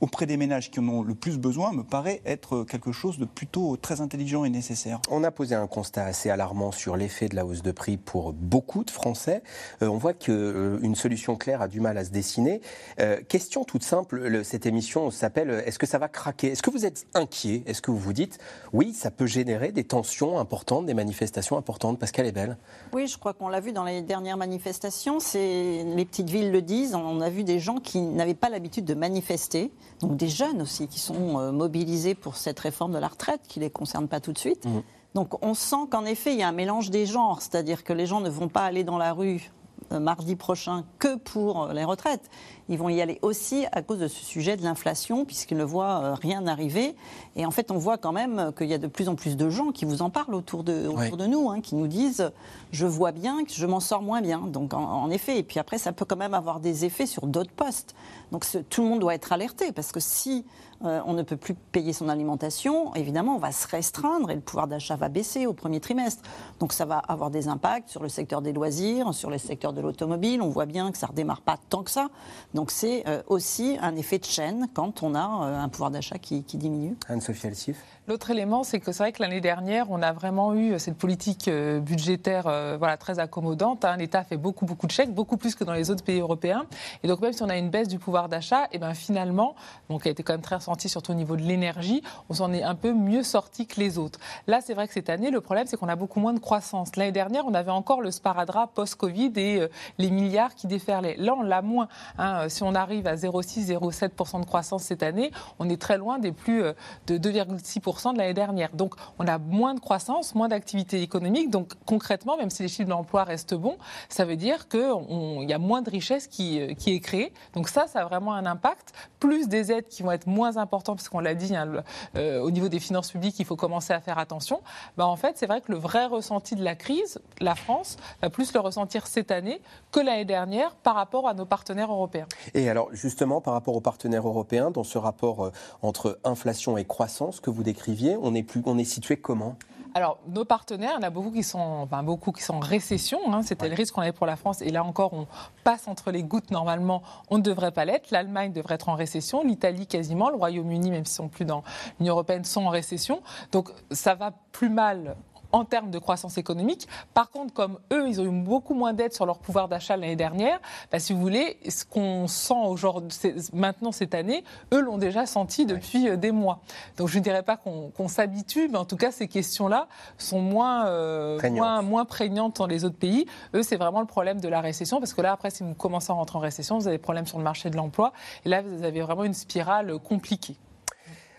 [0.00, 3.24] auprès des ménages qui en ont le plus besoin me paraît être quelque chose de
[3.24, 5.00] plutôt très intelligent et nécessaire.
[5.10, 8.32] On a posé un constat assez alarmant sur l'effet de la hausse de prix pour
[8.32, 9.42] beaucoup de Français.
[9.82, 12.60] Euh, on voit qu'une euh, solution claire a du mal à se dessiner.
[13.00, 16.48] Euh, question toute simple, cette émission s'appelle Est-ce que ça va craquer?
[16.48, 17.62] Est-ce que vous êtes inquiet?
[17.66, 18.38] Est-ce que vous vous dites
[18.72, 21.98] oui, ça peut générer des tensions importantes, des manifestations importantes?
[21.98, 22.56] Pascal est belle.
[22.92, 25.18] Oui, je crois qu'on l'a vu dans les dernières manifestations.
[25.34, 26.94] Les petites villes le disent.
[26.94, 30.88] On a vu des gens qui n'avaient pas l'habitude de manifester donc des jeunes aussi
[30.88, 34.20] qui sont euh, mobilisés pour cette réforme de la retraite qui ne les concerne pas
[34.20, 34.64] tout de suite.
[34.64, 34.80] Mmh.
[35.14, 38.06] Donc on sent qu'en effet, il y a un mélange des genres, c'est-à-dire que les
[38.06, 39.50] gens ne vont pas aller dans la rue
[39.92, 42.30] euh, mardi prochain que pour euh, les retraites.
[42.70, 46.14] Ils vont y aller aussi à cause de ce sujet de l'inflation, puisqu'ils ne voient
[46.14, 46.94] rien arriver.
[47.36, 49.50] Et en fait, on voit quand même qu'il y a de plus en plus de
[49.50, 52.30] gens qui vous en parlent autour de, autour de nous, hein, qui nous disent
[52.70, 54.38] je vois bien que je m'en sors moins bien.
[54.46, 57.52] Donc en, effet, et puis après, ça peut quand même avoir des effets sur d'autres
[57.52, 57.94] postes.
[58.32, 60.44] Donc tout le monde doit être alerté, parce que si
[60.84, 64.40] euh, on ne peut plus payer son alimentation, évidemment, on va se restreindre et le
[64.40, 66.22] pouvoir d'achat va baisser au premier trimestre.
[66.58, 69.80] Donc ça va avoir des impacts sur le secteur des loisirs, sur le secteur de
[69.80, 72.08] l'automobile, on voit bien que ça ne redémarre pas tant que ça.
[72.54, 76.96] Donc c'est aussi un effet de chaîne quand on a un pouvoir d'achat qui, diminue.
[77.08, 80.78] Anne-Sophie Alsif L'autre élément, c'est que c'est vrai que l'année dernière, on a vraiment eu
[80.78, 82.42] cette politique budgétaire
[82.78, 83.84] voilà, très accommodante.
[83.84, 83.96] Hein.
[83.98, 86.66] L'État fait beaucoup, beaucoup de chèques, beaucoup plus que dans les autres pays européens.
[87.04, 89.54] Et donc même si on a une baisse du pouvoir d'achat, et eh ben finalement,
[89.88, 92.52] donc qui a été quand même très ressenti surtout au niveau de l'énergie, on s'en
[92.52, 94.18] est un peu mieux sorti que les autres.
[94.46, 96.96] Là, c'est vrai que cette année, le problème, c'est qu'on a beaucoup moins de croissance.
[96.96, 99.68] L'année dernière, on avait encore le sparadrap post-Covid et euh,
[99.98, 101.16] les milliards qui déferlaient.
[101.18, 101.88] Là, on l'a moins.
[102.18, 102.48] Hein.
[102.50, 106.62] Si on arrive à 0,6-0,7% de croissance cette année, on est très loin des plus
[106.62, 106.72] euh,
[107.06, 108.70] de 2,6% de l'année dernière.
[108.74, 111.50] Donc, on a moins de croissance, moins d'activité économique.
[111.50, 115.52] Donc, concrètement, même si les chiffres de l'emploi restent bons, ça veut dire qu'il y
[115.52, 117.32] a moins de richesse qui, euh, qui est créée.
[117.54, 118.92] Donc, ça, ça a vraiment un impact.
[119.18, 121.82] Plus des aides qui vont être moins importantes, parce qu'on l'a dit, hein,
[122.14, 124.60] au niveau des finances publiques, il faut commencer à faire attention.
[124.96, 128.30] Bah, en fait, c'est vrai que le vrai ressenti de la crise, la France va
[128.30, 129.60] plus le ressentir cette année
[129.92, 132.26] que l'année dernière par rapport à nos partenaires européens.
[132.54, 136.84] Et alors, justement, par rapport aux partenaires européens, dans ce rapport euh, entre inflation et
[136.84, 139.56] croissance que vous décriviez, on est, plus, on est situé comment?
[139.92, 142.60] Alors, nos partenaires, il y en a beaucoup qui sont, enfin, beaucoup qui sont en
[142.60, 143.18] récession.
[143.32, 143.42] Hein.
[143.42, 144.62] C'était le risque qu'on avait pour la France.
[144.62, 145.26] Et là encore, on
[145.64, 146.52] passe entre les gouttes.
[146.52, 148.10] Normalement, on ne devrait pas l'être.
[148.12, 149.42] L'Allemagne devrait être en récession.
[149.42, 150.30] L'Italie, quasiment.
[150.30, 151.64] Le Royaume-Uni, même s'ils sont plus dans
[151.98, 153.20] l'Union européenne, sont en récession.
[153.50, 155.16] Donc, ça va plus mal
[155.52, 156.88] en termes de croissance économique.
[157.14, 160.16] Par contre, comme eux, ils ont eu beaucoup moins d'aide sur leur pouvoir d'achat l'année
[160.16, 160.60] dernière,
[160.90, 163.18] bah, si vous voulez, ce qu'on sent aujourd'hui,
[163.52, 166.60] maintenant cette année, eux l'ont déjà senti depuis euh, des mois.
[166.96, 170.86] Donc je ne dirais pas qu'on s'habitue, mais en tout cas, ces questions-là sont moins,
[170.86, 173.26] euh, moins, moins, prégnantes dans les autres pays.
[173.54, 176.10] Eux, c'est vraiment le problème de la récession, parce que là, après, si vous commencez
[176.10, 178.12] à rentrer en récession, vous avez des problèmes sur le marché de l'emploi,
[178.44, 180.56] et là, vous avez vraiment une spirale compliquée.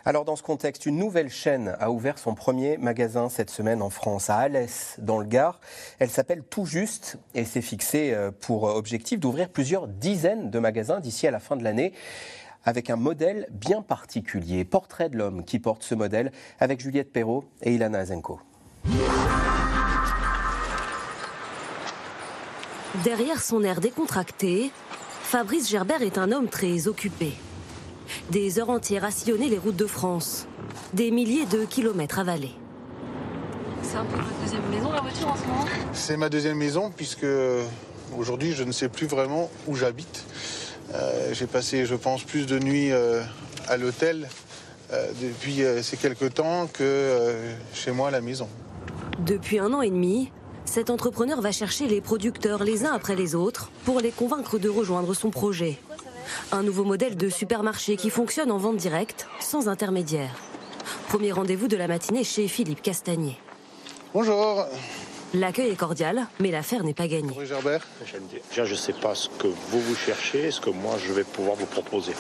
[0.03, 3.91] Alors dans ce contexte, une nouvelle chaîne a ouvert son premier magasin cette semaine en
[3.91, 5.59] France, à Alès, dans le Gard.
[5.99, 10.99] Elle s'appelle Tout Juste et s'est fixée euh, pour objectif d'ouvrir plusieurs dizaines de magasins
[10.99, 11.93] d'ici à la fin de l'année
[12.63, 14.65] avec un modèle bien particulier.
[14.65, 18.39] Portrait de l'homme qui porte ce modèle avec Juliette Perrault et Ilana Azenko.
[23.03, 24.71] Derrière son air décontracté,
[25.21, 27.33] Fabrice Gerbert est un homme très occupé.
[28.29, 30.47] Des heures entières à sillonner les routes de France.
[30.93, 32.55] Des milliers de kilomètres avalés.
[33.83, 36.91] C'est un peu votre deuxième maison, la voiture, en ce moment C'est ma deuxième maison,
[36.95, 37.25] puisque
[38.17, 40.25] aujourd'hui, je ne sais plus vraiment où j'habite.
[40.93, 43.21] Euh, j'ai passé, je pense, plus de nuits euh,
[43.67, 44.27] à l'hôtel
[44.91, 47.33] euh, depuis ces quelques temps que
[47.73, 48.47] chez moi à la maison.
[49.25, 50.31] Depuis un an et demi,
[50.65, 54.69] cet entrepreneur va chercher les producteurs les uns après les autres pour les convaincre de
[54.69, 55.79] rejoindre son projet.
[56.51, 60.35] Un nouveau modèle de supermarché qui fonctionne en vente directe, sans intermédiaire.
[61.07, 63.37] Premier rendez-vous de la matinée chez Philippe Castagnier.
[64.13, 64.65] Bonjour.
[65.33, 67.33] L'accueil est cordial, mais l'affaire n'est pas gagnée.
[67.45, 67.87] Gerbert.
[68.49, 71.23] Déjà, je ne sais pas ce que vous vous cherchez, ce que moi je vais
[71.23, 72.13] pouvoir vous proposer.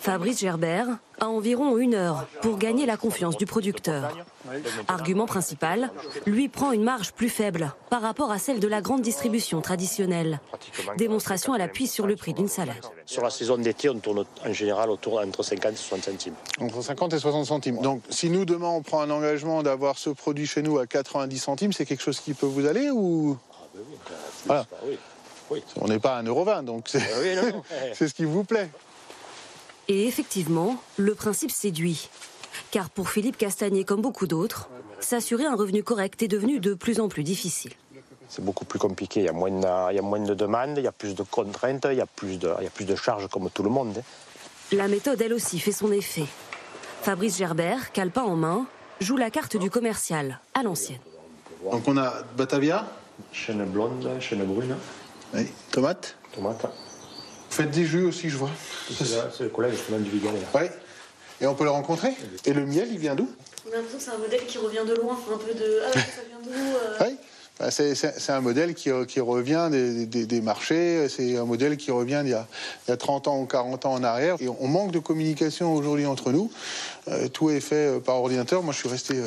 [0.00, 0.86] Fabrice Gerbert
[1.20, 4.16] a environ une heure pour gagner la confiance du producteur.
[4.86, 5.90] Argument principal,
[6.26, 10.40] lui prend une marge plus faible par rapport à celle de la grande distribution traditionnelle.
[10.96, 12.76] Démonstration à l'appui sur le prix d'une salade.
[13.06, 16.34] Sur la saison d'été, on tourne en général autour entre 50 et 60 centimes.
[16.60, 17.78] Entre 50 et 60 centimes.
[17.80, 21.38] Donc si nous demain on prend un engagement d'avoir ce produit chez nous à 90
[21.38, 23.36] centimes, c'est quelque chose qui peut vous aller ou?
[24.48, 24.98] Ah, ben oui,
[25.50, 25.64] oui.
[25.80, 28.70] On n'est pas à 1,20€, donc c'est ah ce qui vous plaît.
[29.88, 32.08] Et effectivement, le principe séduit.
[32.70, 34.68] Car pour Philippe Castagnier, comme beaucoup d'autres,
[35.00, 37.72] s'assurer un revenu correct est devenu de plus en plus difficile.
[38.28, 40.76] C'est beaucoup plus compliqué, il y, a moins de, il y a moins de demandes,
[40.76, 42.84] il y a plus de contraintes, il y a plus de, il y a plus
[42.84, 43.94] de charges comme tout le monde.
[43.98, 44.02] Hein.
[44.72, 46.26] La méthode, elle aussi, fait son effet.
[47.00, 48.66] Fabrice Gerbert, calepin en main,
[49.00, 51.00] joue la carte du commercial, à l'ancienne.
[51.70, 52.86] Donc on a Batavia
[53.32, 54.76] Chaîne blonde, chaîne brune.
[55.34, 56.66] Oui, tomate Tomate.
[57.58, 58.50] Vous faites des jus aussi, je vois.
[58.88, 60.32] C'est le collègue du Vigal.
[60.54, 60.62] Oui.
[61.40, 62.10] Et on peut le rencontrer
[62.44, 63.28] Et le miel, il vient d'où
[63.66, 65.80] On a l'impression que c'est un modèle qui revient de loin, un peu de.
[65.84, 67.16] Ah, ça vient d'où euh Oui.
[67.58, 72.20] Bah, c'est un modèle qui, qui revient des, des, marchés, c'est un modèle qui revient
[72.24, 74.36] d'il y, y, a 30 ans ou 40 ans en arrière.
[74.40, 76.50] Et on manque de communication aujourd'hui entre nous.
[77.08, 78.62] Euh, tout est fait euh, par ordinateur.
[78.62, 79.20] Moi, je suis resté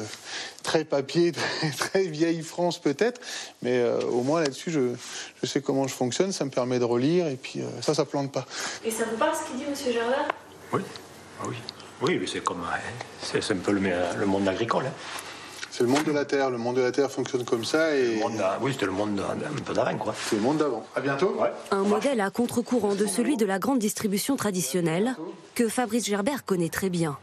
[0.64, 3.22] très papier, très, très, vieille France peut-être,
[3.62, 4.96] mais au moins là-dessus, je,
[5.42, 8.32] je, sais comment je fonctionne, ça me permet de relire, et puis ça, ça plante
[8.32, 8.46] pas.
[8.86, 10.16] Et ça vous parle ce qu'il dit, Monsieur Gervais?
[10.74, 10.82] Oui,
[11.42, 11.56] ah oui.
[12.02, 12.66] Oui, mais c'est comme.
[13.22, 14.86] C'est un peu le, monde agricole.
[14.88, 14.94] Hein.
[15.72, 16.50] C'est le monde de la terre.
[16.50, 17.96] Le monde de la terre fonctionne comme ça.
[17.96, 18.22] Et...
[18.62, 20.14] oui, c'était le monde un peu d'avant, quoi.
[20.30, 20.86] C'est le monde d'avant.
[20.96, 21.36] À bientôt.
[21.72, 25.16] Un modèle à contre-courant de celui de la grande distribution traditionnelle
[25.56, 27.18] que Fabrice Gerbert connaît très bien.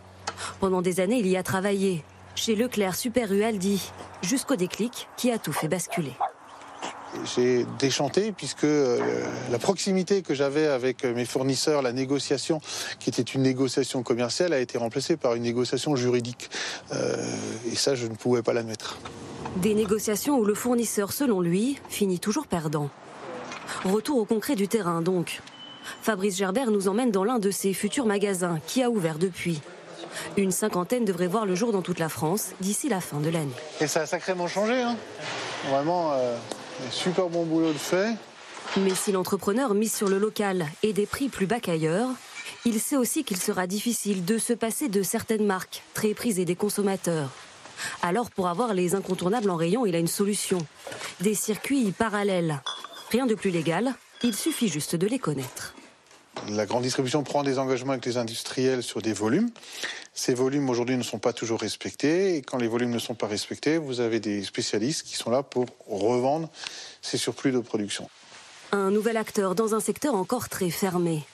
[0.61, 2.03] Pendant des années, il y a travaillé.
[2.35, 3.91] Chez Leclerc, Super U, Aldi,
[4.23, 6.13] jusqu'au déclic qui a tout fait basculer.
[7.25, 8.99] J'ai déchanté puisque euh,
[9.51, 12.61] la proximité que j'avais avec mes fournisseurs, la négociation
[12.99, 16.51] qui était une négociation commerciale a été remplacée par une négociation juridique.
[16.93, 17.17] Euh,
[17.71, 18.99] et ça, je ne pouvais pas l'admettre.
[19.57, 22.91] Des négociations où le fournisseur, selon lui, finit toujours perdant.
[23.85, 25.41] Retour au concret du terrain donc.
[26.03, 29.61] Fabrice Gerbert nous emmène dans l'un de ses futurs magasins qui a ouvert depuis.
[30.37, 33.53] Une cinquantaine devrait voir le jour dans toute la France d'ici la fin de l'année.
[33.81, 34.81] Et ça a sacrément changé.
[34.81, 34.97] Hein
[35.71, 36.37] Vraiment, euh,
[36.91, 38.15] super bon boulot de fait.
[38.77, 42.09] Mais si l'entrepreneur mise sur le local et des prix plus bas qu'ailleurs,
[42.65, 46.57] il sait aussi qu'il sera difficile de se passer de certaines marques très prisées des
[46.57, 47.31] consommateurs.
[48.03, 50.59] Alors pour avoir les incontournables en rayon, il a une solution.
[51.21, 52.61] Des circuits parallèles.
[53.11, 55.75] Rien de plus légal, il suffit juste de les connaître.
[56.51, 59.51] La grande distribution prend des engagements avec les industriels sur des volumes.
[60.15, 63.27] Ces volumes aujourd'hui ne sont pas toujours respectés et quand les volumes ne sont pas
[63.27, 66.49] respectés, vous avez des spécialistes qui sont là pour revendre
[67.03, 68.09] ces surplus de production.
[68.73, 71.25] Un nouvel acteur dans un secteur encore très fermé.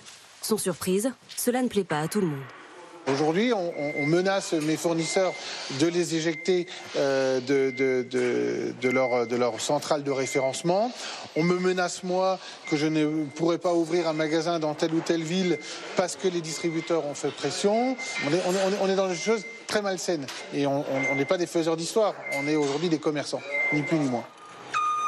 [0.42, 2.63] Sans surprise, cela ne plaît pas à tout le monde.
[3.06, 5.34] Aujourd'hui, on, menace mes fournisseurs
[5.78, 10.90] de les éjecter euh, de, leur, centrale de référencement.
[11.36, 12.38] On me menace, moi,
[12.70, 15.58] que je ne pourrais pas ouvrir un magasin dans telle ou telle ville
[15.96, 17.96] parce que les distributeurs ont fait pression.
[18.24, 20.26] On est, dans des choses très malsaines.
[20.54, 20.84] Et on
[21.14, 22.14] n'est pas des faiseurs d'histoire.
[22.34, 23.42] On est aujourd'hui des commerçants,
[23.72, 24.24] ni plus ni moins.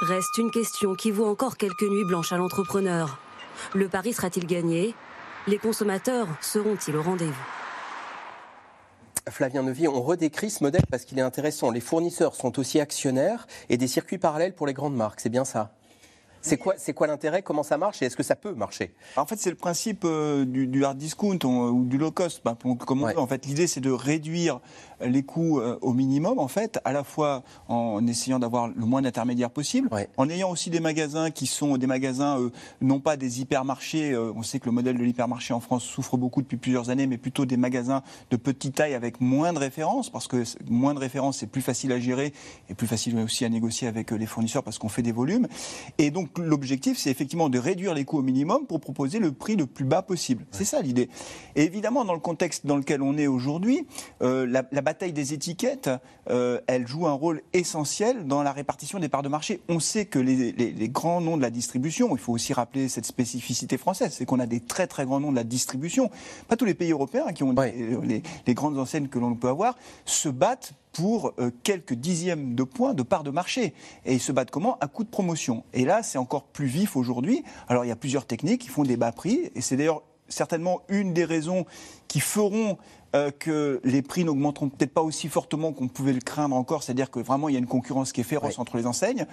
[0.02, 3.18] Reste une question qui vaut encore quelques nuits blanches à l'entrepreneur.
[3.74, 4.94] Le pari sera-t-il gagné?
[5.46, 7.55] Les consommateurs seront-ils au rendez-vous?
[9.28, 11.70] Flavien Nevy, on redécrit ce modèle parce qu'il est intéressant.
[11.70, 15.44] Les fournisseurs sont aussi actionnaires et des circuits parallèles pour les grandes marques, c'est bien
[15.44, 15.72] ça.
[16.42, 17.42] C'est quoi, c'est quoi l'intérêt?
[17.42, 18.02] Comment ça marche?
[18.02, 18.94] Et est-ce que ça peut marcher?
[19.16, 22.40] En fait, c'est le principe euh, du, hard discount ou du low cost.
[22.44, 22.56] Bah,
[22.86, 24.60] comme on En fait, l'idée, c'est de réduire
[25.00, 29.02] les coûts euh, au minimum, en fait, à la fois en essayant d'avoir le moins
[29.02, 33.40] d'intermédiaires possible, en ayant aussi des magasins qui sont des magasins, euh, non pas des
[33.40, 34.16] hypermarchés.
[34.16, 37.18] on sait que le modèle de l'hypermarché en France souffre beaucoup depuis plusieurs années, mais
[37.18, 41.38] plutôt des magasins de petite taille avec moins de références, parce que moins de références,
[41.38, 42.32] c'est plus facile à gérer
[42.68, 45.46] et plus facile aussi à négocier avec les fournisseurs parce qu'on fait des volumes.
[45.98, 49.56] Et donc, l'objectif, c'est effectivement de réduire les coûts au minimum pour proposer le prix
[49.56, 50.44] le plus bas possible.
[50.50, 51.08] C'est ça l'idée.
[51.54, 53.86] Et évidemment, dans le contexte dans lequel on est aujourd'hui,
[54.22, 55.90] euh, la, bataille des étiquettes,
[56.30, 59.60] euh, elle joue un rôle essentiel dans la répartition des parts de marché.
[59.68, 63.78] On sait que les, grands noms de la distribution, il faut aussi rappeler cette spécificité
[63.78, 66.08] française, c'est qu'on a des très très grands noms de la distribution.
[66.46, 69.76] Pas tous les pays européens qui ont les, les grandes enseignes que l'on peut avoir
[70.04, 73.74] se battent pour euh, quelques dixièmes de points de part de marché.
[74.04, 74.78] Et ils se battent comment?
[74.78, 75.64] À coup de promotion.
[75.74, 77.42] Et là, c'est encore plus vif aujourd'hui.
[77.66, 79.50] Alors, il y a plusieurs techniques qui font des bas prix.
[79.56, 81.66] Et c'est d'ailleurs certainement une des raisons
[82.08, 82.78] qui feront
[83.16, 87.10] euh, que les prix n'augmenteront peut-être pas aussi fortement qu'on pouvait le craindre encore, c'est-à-dire
[87.10, 89.26] que vraiment il y a une concurrence qui est féroce entre les enseignes.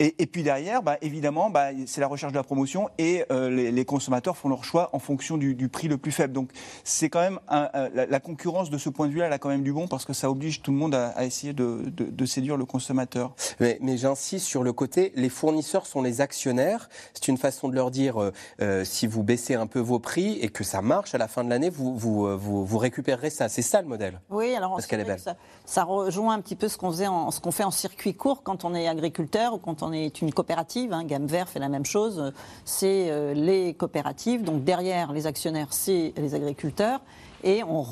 [0.00, 3.84] Et, puis derrière, bah, évidemment, bah, c'est la recherche de la promotion et euh, les,
[3.84, 6.32] consommateurs font leur choix en fonction du, prix le plus faible.
[6.32, 6.50] Donc
[6.82, 9.72] c'est quand même la, concurrence de ce point de vue-là, elle a quand même du
[9.72, 13.34] bon parce que ça oblige tout le monde à, essayer de, séduire le consommateur.
[13.60, 16.88] Mais, j'insiste sur le côté, les fournisseurs sont les actionnaires.
[17.14, 20.48] C'est une façon de leur dire euh, si vous baissez un peu vos prix et
[20.48, 23.48] que ça marche à la fin de l'année, vous, vous, vous, vous récupérez ça.
[23.48, 24.20] C'est ça le modèle.
[24.30, 25.20] Oui, alors parce qu'elle est belle.
[25.64, 28.42] Ça, rejoint un petit peu ce qu'on faisait, en, ce qu'on fait en circuit court
[28.42, 30.92] quand on est agriculteur ou quand on est une coopérative.
[30.92, 32.32] Hein, Gamme Vert fait la même chose.
[32.64, 34.42] C'est euh, les coopératives.
[34.42, 37.00] Donc derrière les actionnaires, c'est les agriculteurs
[37.44, 37.82] et on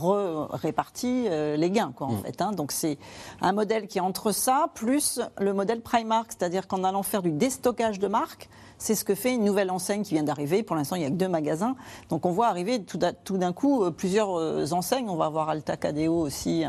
[0.51, 2.23] répartit euh, les gains, quoi, en mm.
[2.25, 2.43] fait.
[2.43, 2.53] Hein.
[2.53, 2.99] Donc c'est
[3.41, 7.31] un modèle qui est entre ça, plus le modèle Primark, c'est-à-dire qu'en allant faire du
[7.31, 8.49] déstockage de marques,
[8.83, 10.65] c'est ce que fait une nouvelle enseigne qui vient d'arriver.
[10.65, 11.77] Pour l'instant, il n'y a que deux magasins.
[12.09, 12.99] Donc on voit arriver tout
[13.39, 15.09] d'un coup euh, plusieurs euh, enseignes.
[15.09, 16.65] On va avoir Alta Cadeo aussi,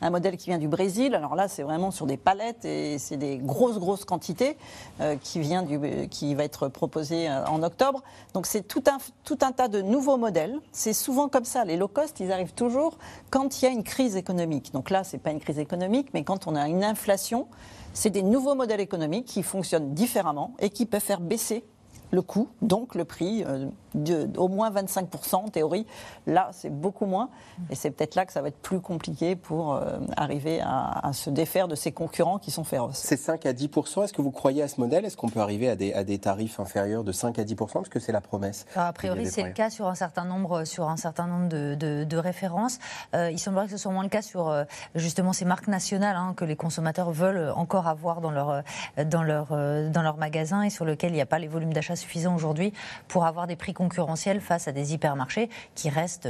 [0.00, 1.14] un, modèle qui vient du Brésil.
[1.14, 4.56] Alors là, c'est vraiment sur des palettes et c'est des grosses, grosses quantités
[5.02, 5.66] euh, qui, vient
[6.10, 8.02] qui va être proposé en octobre.
[8.32, 10.58] Donc c'est tout un, tout un tas de nouveaux modèles.
[10.72, 11.66] C'est souvent comme ça.
[11.66, 12.96] Les low cost, ils arrivent toujours
[13.28, 14.72] quand il y a une crise économique.
[14.72, 17.46] Donc là, ce n'est pas une crise économique, mais quand on a une inflation,
[17.92, 21.64] c'est des nouveaux modèles économiques qui fonctionnent différemment et qui peuvent faire baisser
[22.10, 25.86] le coût, donc le prix, euh, de, au moins 25% en théorie.
[26.26, 27.28] Là, c'est beaucoup moins.
[27.70, 31.30] Et c'est peut-être là que ça va être plus compliqué pour euh, arriver à, se
[31.30, 32.98] défaire de ces concurrents qui sont féroces.
[32.98, 34.04] C'est 5 à 10%.
[34.04, 35.04] Est-ce que vous croyez à ce modèle?
[35.04, 37.88] Est-ce qu'on peut arriver à des, à des, tarifs inférieurs de 5 à 10% Parce
[37.88, 38.66] que c'est la promesse.
[38.74, 42.16] a priori, c'est le cas sur un certain nombre, sur un certain nombre de, de,
[42.16, 42.78] références.
[43.14, 44.54] Euh, il semblerait que ce soit moins le cas sur
[44.94, 48.62] justement ces marques nationales hein, que les consommateurs veulent encore avoir dans leur,
[49.06, 51.96] dans leur, dans leur magasin et sur lesquelles il n'y a pas les volumes d'achat
[51.98, 52.72] suffisant aujourd'hui
[53.08, 56.28] pour avoir des prix concurrentiels face à des hypermarchés qui restent,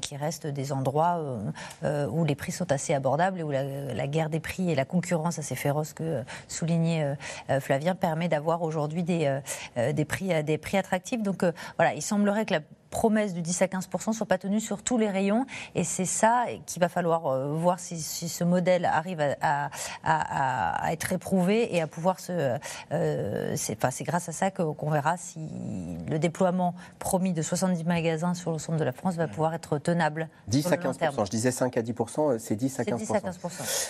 [0.00, 1.20] qui restent des endroits
[1.82, 5.38] où les prix sont assez abordables et où la, guerre des prix et la concurrence
[5.38, 7.16] assez féroce que soulignait
[7.60, 9.40] Flavien permet d'avoir aujourd'hui des,
[9.76, 11.22] des, prix, des prix attractifs.
[11.22, 11.44] Donc
[11.76, 12.60] voilà, il semblerait que la
[12.90, 15.46] promesses du 10 à 15 ne sont pas tenues sur tous les rayons.
[15.74, 19.70] Et c'est ça qu'il va falloir euh, voir si, ce modèle arrive à,
[20.90, 22.56] être éprouvé et à pouvoir se.
[22.92, 25.40] Euh, c'est grâce à ça qu'on verra si
[26.08, 29.78] le déploiement promis de 70 magasins sur le centre de la France va pouvoir être
[29.78, 30.28] tenable.
[30.48, 33.20] 10 à 15 Je disais 5 à 10 euh, c'est 10 à 15 10 à
[33.20, 33.38] 15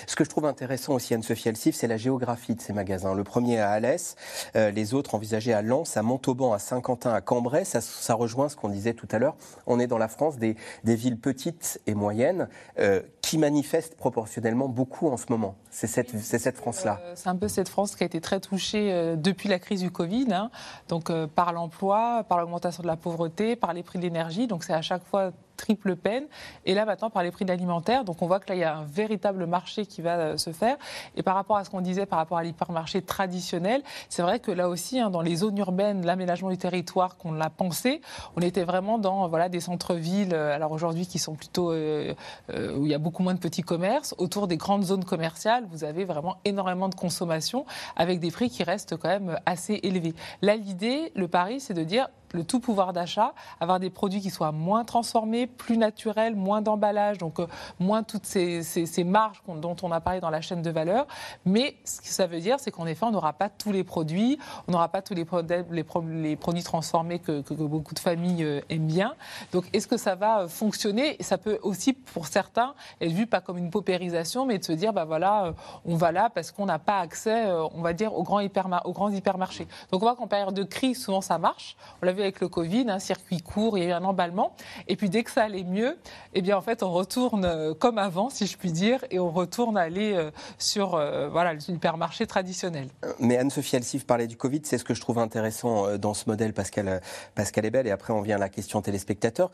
[0.06, 3.14] Ce que je trouve intéressant aussi, Anne-Sophie Elsif, c'est la géographie de ces magasins.
[3.14, 4.16] Le premier à Alès,
[4.54, 7.64] les autres envisagés à Lens, à Montauban, à Saint-Quentin, à Cambrai.
[7.64, 9.36] Ça, ça rejoint ce qu'on disait tout à l'heure,
[9.66, 15.08] on est dans la France des, villes petites et moyennes euh, qui manifestent proportionnellement beaucoup
[15.08, 15.54] en ce moment.
[15.70, 16.98] C'est cette, cette France-là.
[17.04, 19.82] Euh, c'est un peu cette France qui a été très touchée euh, depuis la crise
[19.82, 20.50] du Covid, hein.
[20.88, 24.46] donc par l'emploi, par l'augmentation de la pauvreté, par les prix de l'énergie.
[24.46, 26.24] Donc c'est à chaque fois triple peine.
[26.64, 28.64] Et là, maintenant, par les prix de l'alimentaire, donc on voit que là, il y
[28.64, 30.78] a un véritable marché qui va euh, se faire.
[31.16, 34.50] Et par rapport à ce qu'on disait par rapport à l'hypermarché traditionnel, c'est vrai que
[34.50, 38.00] là aussi, hein, dans les zones urbaines, l'aménagement du territoire qu'on l'a pensé,
[38.36, 42.14] on était vraiment dans voilà, des centres-villes, euh, alors aujourd'hui qui sont plutôt euh,
[42.48, 44.14] où il y a beaucoup moins de petits commerces.
[44.18, 47.66] Autour des grandes zones commerciales, vous avez vraiment énormément de consommation
[47.96, 50.14] avec des prix qui restent quand même assez élevés.
[50.42, 54.30] Là, l'idée, le pari, c'est de dire le tout pouvoir d'achat, avoir des produits qui
[54.30, 57.46] soient moins transformés, plus naturels, moins d'emballage, donc euh,
[57.78, 58.62] moins toutes ces,
[59.04, 61.06] marges dont on a parlé dans la chaîne de valeur.
[61.44, 64.38] Mais ce que ça veut dire, c'est qu'en effet, on n'aura pas tous les produits,
[64.66, 69.14] on n'aura pas tous les, produits transformés que, beaucoup de familles euh, aiment bien.
[69.52, 71.16] Donc, est-ce que ça va euh, fonctionner?
[71.20, 74.92] Ça peut aussi, pour certains, être vu pas comme une paupérisation, mais de se dire,
[74.92, 75.54] bah voilà,
[75.84, 79.66] on va là parce qu'on n'a pas accès, on va dire, aux grands, hypermarchés.
[79.90, 81.76] Donc, on voit qu'en période de crise, souvent ça marche.
[82.02, 84.54] On avec le Covid, un circuit court, il y a eu un emballement.
[84.86, 85.96] Et puis dès que ça allait mieux,
[86.34, 89.30] eh bien en fait on retourne euh, comme avant, si je puis dire, et on
[89.30, 92.88] retourne aller euh, sur euh, voilà le supermarché traditionnel.
[93.18, 96.52] Mais Anne-Sophie Alsif parlait du Covid, c'est ce que je trouve intéressant dans ce modèle
[96.52, 97.86] parce qu'elle est belle.
[97.86, 99.50] Et après on vient à la question téléspectateur.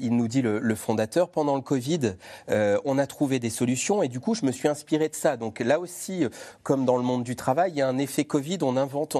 [0.00, 2.14] il nous dit le, fondateur pendant le Covid,
[2.48, 5.36] on a trouvé des solutions et du coup je me suis inspiré de ça.
[5.36, 6.24] Donc là aussi,
[6.62, 8.58] comme dans le monde du travail, il y a un effet Covid.
[8.62, 9.16] On invente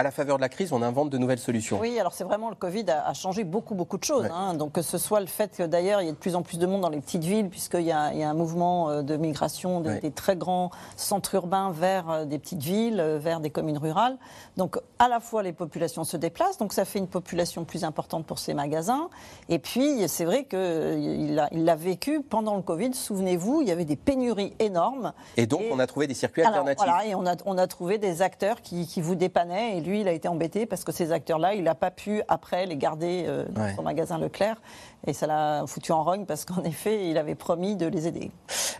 [0.00, 1.78] à la faveur de la crise, on invente de nouvelles solutions.
[1.78, 4.26] Oui, alors c'est vraiment le Covid a, changé beaucoup, beaucoup de choses.
[4.32, 4.54] Hein.
[4.54, 6.58] Donc que ce soit le fait que d'ailleurs il y ait de plus en plus
[6.58, 10.10] de monde dans les petites villes, puisqu'il y, a un mouvement euh, de migration des,
[10.10, 14.16] très grands centres urbains vers euh, des petites villes, euh, vers des communes rurales.
[14.56, 18.24] Donc à la fois les populations se déplacent, donc ça fait une population plus importante
[18.24, 19.10] pour ces magasins.
[19.50, 22.94] Et puis c'est vrai qu'il l'a il vécu pendant le Covid.
[22.94, 25.12] Souvenez-vous, il y avait des pénuries énormes.
[25.36, 26.86] Et donc on a trouvé des circuits alternatifs.
[26.86, 29.76] Voilà, et on a, on a trouvé des acteurs qui, qui vous dépannaient.
[29.76, 32.66] Et lui, il a été embêté parce que ces acteurs-là, il n'a pas pu après
[32.66, 34.60] les garder euh, dans son magasin Leclerc.
[35.06, 38.30] Et ça l'a foutu en rogne parce qu'en effet, il avait promis de les aider.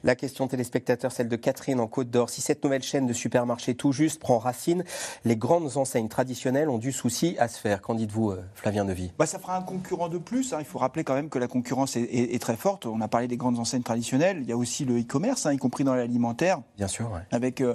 [0.03, 2.31] La question téléspectateur, celle de Catherine en Côte d'Or.
[2.31, 4.85] Si cette nouvelle chaîne de supermarchés tout juste prend racine,
[5.25, 7.83] les grandes enseignes traditionnelles ont du souci à se faire.
[7.83, 9.13] Qu'en dites-vous, euh, Flavien Nevy?
[9.19, 10.53] Bah, Ça fera un concurrent de plus.
[10.53, 10.59] Hein.
[10.61, 12.87] Il faut rappeler quand même que la concurrence est, très forte.
[12.87, 14.39] On a parlé des grandes enseignes traditionnelles.
[14.41, 16.61] Il y a aussi le e-commerce, hein, y compris dans l'alimentaire.
[16.79, 17.11] Bien sûr.
[17.31, 17.75] Avec euh,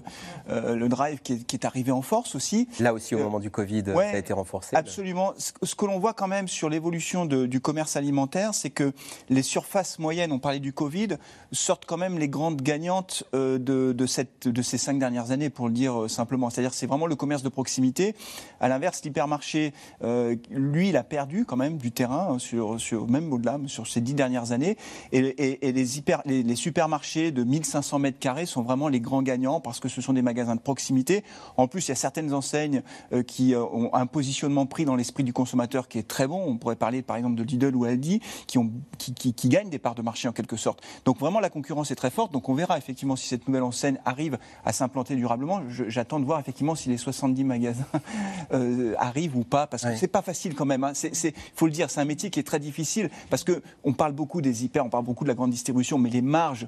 [0.50, 2.68] euh, le drive qui est, arrivé en force aussi.
[2.80, 4.76] Là aussi, au moment du Covid, ça a été renforcé.
[4.76, 5.34] Absolument.
[5.38, 8.92] Ce que l'on voit quand même sur l'évolution du commerce alimentaire, c'est que
[9.30, 11.18] les surfaces moyennes, on parlait du Covid,
[11.52, 16.04] sortent quand même les grandes gagnantes euh, de, ces cinq dernières années, pour le dire
[16.04, 16.50] euh, simplement.
[16.50, 18.16] C'est-à-dire c'est vraiment le commerce de proximité.
[18.60, 19.74] À l'inverse, l'hypermarché,
[20.04, 24.02] euh, lui, il a perdu quand même du terrain, hein, sur, même au-delà, sur ces
[24.02, 24.78] dix dernières années.
[25.12, 25.22] Et,
[25.62, 25.84] les,
[26.26, 30.14] les, supermarchés de 1500 mètres carrés sont vraiment les grands gagnants parce que ce sont
[30.14, 31.24] des magasins de proximité.
[31.58, 32.82] En plus, il y a certaines enseignes
[33.28, 36.44] qui ont un positionnement pris dans l'esprit du consommateur qui est très bon.
[36.48, 39.96] On pourrait parler par exemple de Lidl ou Aldi, qui ont qui, gagnent des parts
[39.96, 40.82] de marché en quelque sorte.
[41.06, 42.32] Donc vraiment la concurrence est très forte.
[42.32, 45.62] Donc on verra effectivement si cette nouvelle enseigne arrive à s'implanter durablement.
[45.70, 47.86] J'attends de voir effectivement si les 70 magasins
[48.54, 50.92] euh, arrivent ou pas, parce que c'est pas facile quand même.
[51.04, 51.32] Il hein.
[51.56, 54.42] faut le dire, c'est un métier qui est très difficile parce que on parle beaucoup
[54.42, 56.68] des hyper, on parle beaucoup de la grande distribution, mais les marges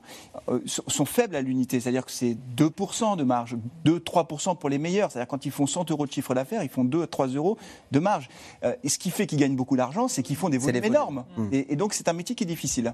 [0.50, 1.80] euh, sont faibles à l'unité.
[1.80, 5.12] C'est-à-dire que c'est 2% de marge, 2-3% pour les meilleurs.
[5.12, 7.58] C'est-à-dire quand ils font 100 euros de chiffre d'affaires, ils font 2-3 euros
[7.92, 8.30] de marge.
[8.64, 11.26] Euh, et ce qui fait qu'ils gagnent beaucoup d'argent, c'est qu'ils font des volumes énormes.
[11.52, 12.94] Et, et donc c'est un métier qui est difficile.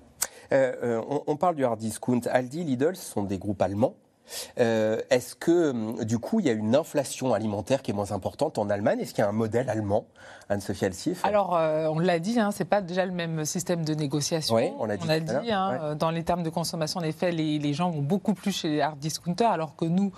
[0.52, 2.22] Euh, euh, on, parle du hard discount.
[2.30, 3.96] Aldi, Lidl, ce sont des groupes allemands.
[4.60, 8.12] Euh, est-ce que, hum, du coup, il y a une inflation alimentaire qui est moins
[8.12, 9.00] importante en Allemagne?
[9.00, 10.06] Est-ce qu'il y a un modèle allemand
[10.50, 11.24] Anne-Sophie Alsif?
[11.26, 14.56] Alors, euh, on l'a dit, hein, ce n'est pas déjà le même système de négociation.
[14.56, 15.04] Oui, on l'a dit.
[15.06, 18.02] On a dit, hein, euh, dans les termes de consommation, en effet, les, gens vont
[18.02, 20.12] beaucoup plus chez les hard discounters, alors que nous,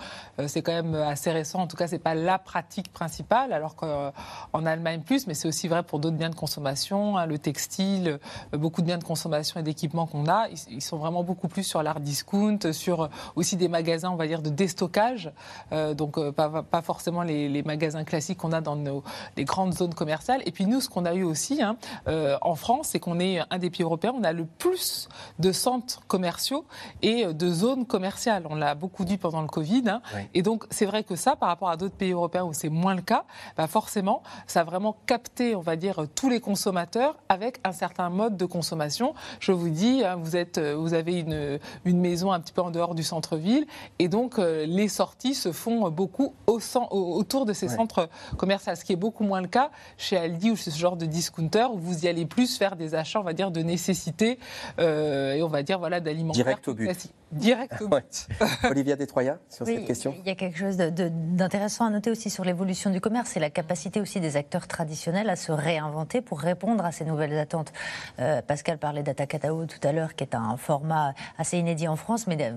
[0.47, 1.59] c'est quand même assez récent.
[1.59, 5.47] En tout cas, ce n'est pas la pratique principale, alors qu'en Allemagne plus, mais c'est
[5.47, 8.19] aussi vrai pour d'autres biens de consommation, hein, le textile,
[8.51, 10.49] beaucoup de biens de consommation et d'équipements qu'on a.
[10.49, 14.27] Ils, ils, sont vraiment beaucoup plus sur l'hard discount, sur aussi des magasins on va
[14.27, 15.31] dire, de déstockage,
[15.71, 19.03] euh, donc euh, pas, pas, forcément les, magasins classiques qu'on a dans nos,
[19.37, 20.41] les grandes zones commerciales.
[20.45, 21.77] Et puis nous, ce qu'on a eu aussi hein,
[22.07, 25.07] euh, en France, c'est qu'on est un des pays européens, on a le plus
[25.39, 26.65] de centres commerciaux
[27.01, 28.43] et de zones commerciales.
[28.49, 29.83] On l'a beaucoup dit pendant le Covid.
[29.87, 30.01] Hein.
[30.33, 32.95] Et donc, c'est vrai que ça, par rapport à d'autres pays européens où c'est moins
[32.95, 33.25] le cas,
[33.57, 38.09] bah forcément, ça a vraiment capté, on va dire, tous les consommateurs avec un certain
[38.09, 39.13] mode de consommation.
[39.39, 42.71] Je vous dis, hein, vous, êtes, vous avez une, une maison un petit peu en
[42.71, 43.65] dehors du centre-ville
[43.99, 46.59] et donc, euh, les sorties se font beaucoup au,
[46.91, 50.55] autour de ces centres commerciaux, ce qui est beaucoup moins le cas chez Aldi ou
[50.55, 53.33] chez ce genre de discounter où vous y allez plus faire des achats, on va
[53.33, 54.39] dire, de nécessité
[54.79, 56.45] euh, et on va dire, voilà, d'alimentaire.
[56.45, 56.89] Direct au but.
[57.31, 58.27] Direct au but.
[58.63, 62.43] Olivia Détroya, sur cette question Il y a quelque chose d'intéressant à noter aussi sur
[62.43, 66.85] l'évolution du commerce, c'est la capacité aussi des acteurs traditionnels à se réinventer pour répondre
[66.85, 67.73] à ces nouvelles attentes.
[68.19, 72.27] Euh, Pascal parlait d'Atacatao tout à l'heure, qui est un format assez inédit en France,
[72.27, 72.53] mais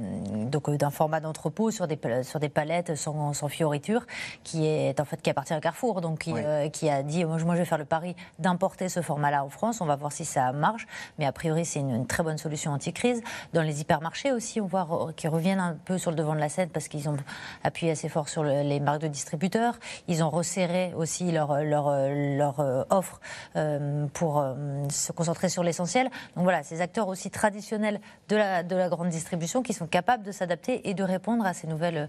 [0.51, 4.07] donc d'un format entrepôt sur des, sur des palettes sans, sans fioriture,
[4.45, 7.39] qui est en fait qui appartient à Carrefour, donc qui, euh, qui a dit moi,
[7.39, 9.81] je vais faire le pari d'importer ce format-là en France.
[9.81, 10.87] On va voir si ça marche,
[11.19, 13.23] mais a priori c'est une, très bonne solution anti-crise.
[13.53, 16.49] Dans les hypermarchés aussi, on voit qu'ils reviennent un peu sur le devant de la
[16.49, 17.17] scène parce qu'ils ont
[17.65, 19.79] appuyé assez fort sur les marques de distributeurs.
[20.09, 23.21] Ils ont resserré aussi leur, euh, offre
[23.57, 24.45] euh, pour
[24.91, 26.11] se concentrer sur l'essentiel.
[26.37, 30.23] Donc voilà, ces acteurs aussi traditionnels de la, de la grande distribution qui sont capables
[30.23, 32.09] de s'adapter et de répondre à ces nouvelles,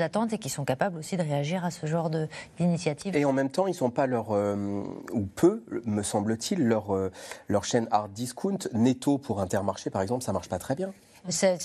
[0.00, 2.10] attentes et qui sont capables aussi de réagir à ce genre
[2.58, 3.16] d'initiative.
[3.16, 6.94] Et en même temps, ils ne sont pas leur, euh, ou peu, me semble-t-il, leur,
[6.94, 7.10] euh,
[7.48, 8.58] leur chaîne hard discount.
[8.72, 10.92] Netto pour Intermarché, par exemple, ça marche pas très bien.
[11.28, 11.56] Ça,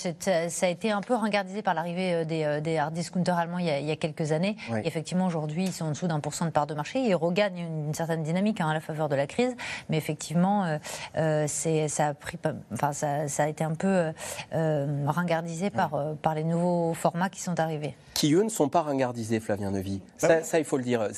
[0.62, 3.90] a été un peu ringardisé par l'arrivée euh, euh, des, hard discounters allemands il y
[3.90, 4.56] a, quelques années.
[4.84, 7.00] Effectivement, aujourd'hui, ils sont en dessous d'un pour cent de part de marché.
[7.00, 9.54] Ils regagnent une, certaine dynamique hein, à la faveur de la crise.
[9.90, 10.78] Mais effectivement,
[11.16, 12.38] euh, ça, a pris,
[12.72, 14.12] enfin, ça, a été un peu
[14.52, 17.94] ringardisé par, par les nouveaux formats qui sont arrivés.
[18.14, 20.00] Qui, eux, ne sont pas ringardisés, Flavien Nevy.
[20.22, 21.08] Bah ça, il faut le dire.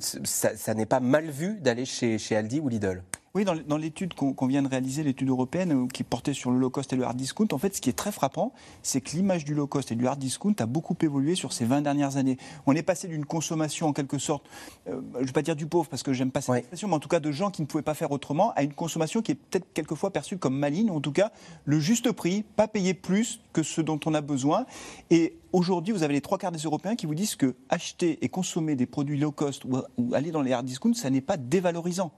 [0.00, 3.02] ça, n'est pas mal vu d'aller chez, chez Aldi ou Lidl.
[3.36, 6.70] Oui, dans, l'étude qu'on vient de réaliser, l'étude européenne euh, qui portait sur le low
[6.70, 8.52] cost et le hard discount, en fait, ce qui est très frappant,
[8.84, 11.64] c'est que l'image du low cost et du hard discount a beaucoup évolué sur ces
[11.64, 12.36] 20 dernières années.
[12.66, 14.46] On est passé d'une consommation en quelque sorte,
[14.86, 16.94] euh, je ne vais pas dire du pauvre parce que j'aime pas cette expression, mais
[16.94, 19.32] en tout cas de gens qui ne pouvaient pas faire autrement, à une consommation qui
[19.32, 21.32] est peut-être quelquefois perçue comme maligne, en tout cas
[21.64, 24.64] le juste prix, pas payer plus que ce dont on a besoin.
[25.10, 28.28] Et Aujourd'hui, vous avez les trois quarts des Européens qui vous disent que acheter et
[28.28, 32.10] consommer des produits low cost ou, aller dans les hard discounts, ça n'est pas dévalorisant.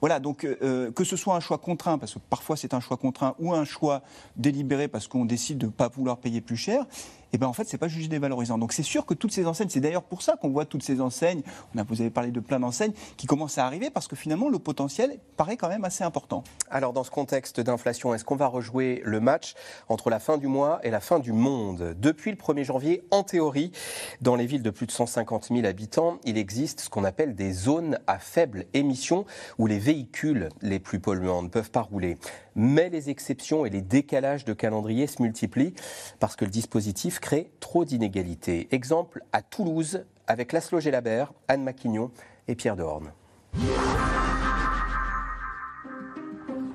[0.00, 2.98] Voilà, donc euh, que ce soit un choix contraint, parce que parfois c'est un choix
[2.98, 4.02] contraint, ou un choix
[4.36, 6.84] délibéré parce qu'on décide de ne pas vouloir payer plus cher,
[7.32, 8.58] et eh ben en fait, c'est pas jugé dévalorisant.
[8.58, 11.00] Donc c'est sûr que toutes ces enseignes, c'est d'ailleurs pour ça qu'on voit toutes ces
[11.00, 11.40] enseignes,
[11.74, 14.50] on a, vous avez parlé de plein d'enseignes, qui commencent à arriver parce que finalement,
[14.50, 16.44] le potentiel paraît quand même assez important.
[16.70, 19.54] Alors dans ce contexte d'inflation, est-ce qu'on va rejouer le match
[19.88, 21.96] entre la fin du mois et la fin du monde?
[21.98, 23.72] Depuis le 1er janvier, en théorie,
[24.20, 27.52] dans les villes de plus de 150 000 habitants, il existe ce qu'on appelle des
[27.52, 29.24] zones à faible émission
[29.56, 32.18] où les véhicules les plus polluants ne peuvent pas rouler.
[32.54, 35.72] Mais les exceptions et les décalages de calendrier se multiplient
[36.20, 38.68] parce que le dispositif crée trop d'inégalités.
[38.72, 42.10] Exemple à Toulouse avec Laszlo Gélabert, Anne Maquignon
[42.48, 43.12] et Pierre Dehorne.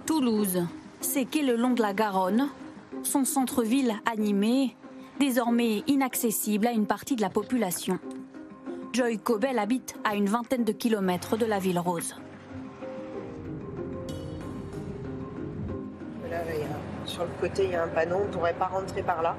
[0.08, 0.66] Toulouse,
[1.02, 2.50] c'est qu'est le long de la Garonne,
[3.04, 4.76] son centre-ville animé,
[5.20, 8.00] désormais inaccessible à une partie de la population.
[8.93, 12.16] Joy Cobel habite à une vingtaine de kilomètres de la ville rose.
[17.06, 19.36] sur le côté, il y a un panneau, on ne pourrait pas rentrer par là.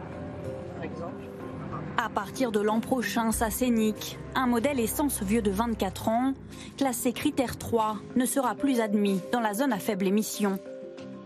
[2.00, 6.32] À partir de l'an prochain, ça Scénic, un modèle essence vieux de 24 ans,
[6.76, 10.60] classé critère 3, ne sera plus admis dans la zone à faible émission,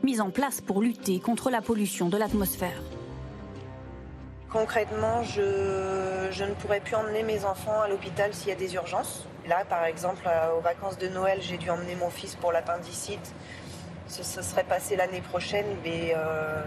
[0.03, 2.81] mise en place pour lutter contre la pollution de l'atmosphère.
[4.51, 9.27] Concrètement, je, ne pourrais plus emmener mes enfants à l'hôpital s'il y a des urgences.
[9.47, 13.35] Là, par exemple, euh, aux vacances de Noël, j'ai dû emmener mon fils pour l'appendicite.
[14.09, 16.63] Ce, serait passé l'année prochaine, mais euh,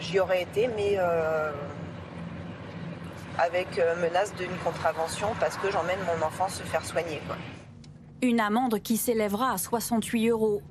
[0.00, 1.50] j'y aurais été, mais euh,
[3.38, 7.20] avec euh, menace d'une contravention parce que j'emmène mon enfant se faire soigner.
[8.20, 10.62] Une amende qui s'élèvera à 68 euros.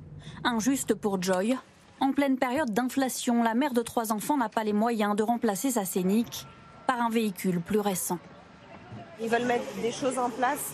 [0.44, 1.56] Injuste pour Joy.
[2.00, 5.70] En pleine période d'inflation, la mère de trois enfants n'a pas les moyens de remplacer
[5.70, 6.46] sa Scénic
[6.86, 8.18] par un véhicule plus récent.
[9.20, 10.72] Ils veulent mettre des choses en place.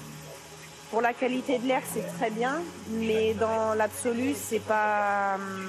[0.91, 2.63] Pour la qualité de l'air, c'est très bien,
[2.93, 5.35] mais dans l'absolu, c'est pas.
[5.35, 5.69] Hum,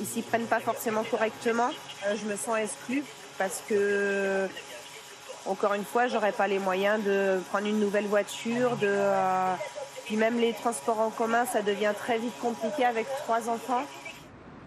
[0.00, 1.68] ils s'y prennent pas forcément correctement.
[2.06, 3.04] Euh, je me sens exclue
[3.36, 4.48] parce que,
[5.46, 8.86] encore une fois, j'aurais pas les moyens de prendre une nouvelle voiture, de.
[8.88, 9.54] Euh,
[10.04, 13.82] puis même les transports en commun, ça devient très vite compliqué avec trois enfants.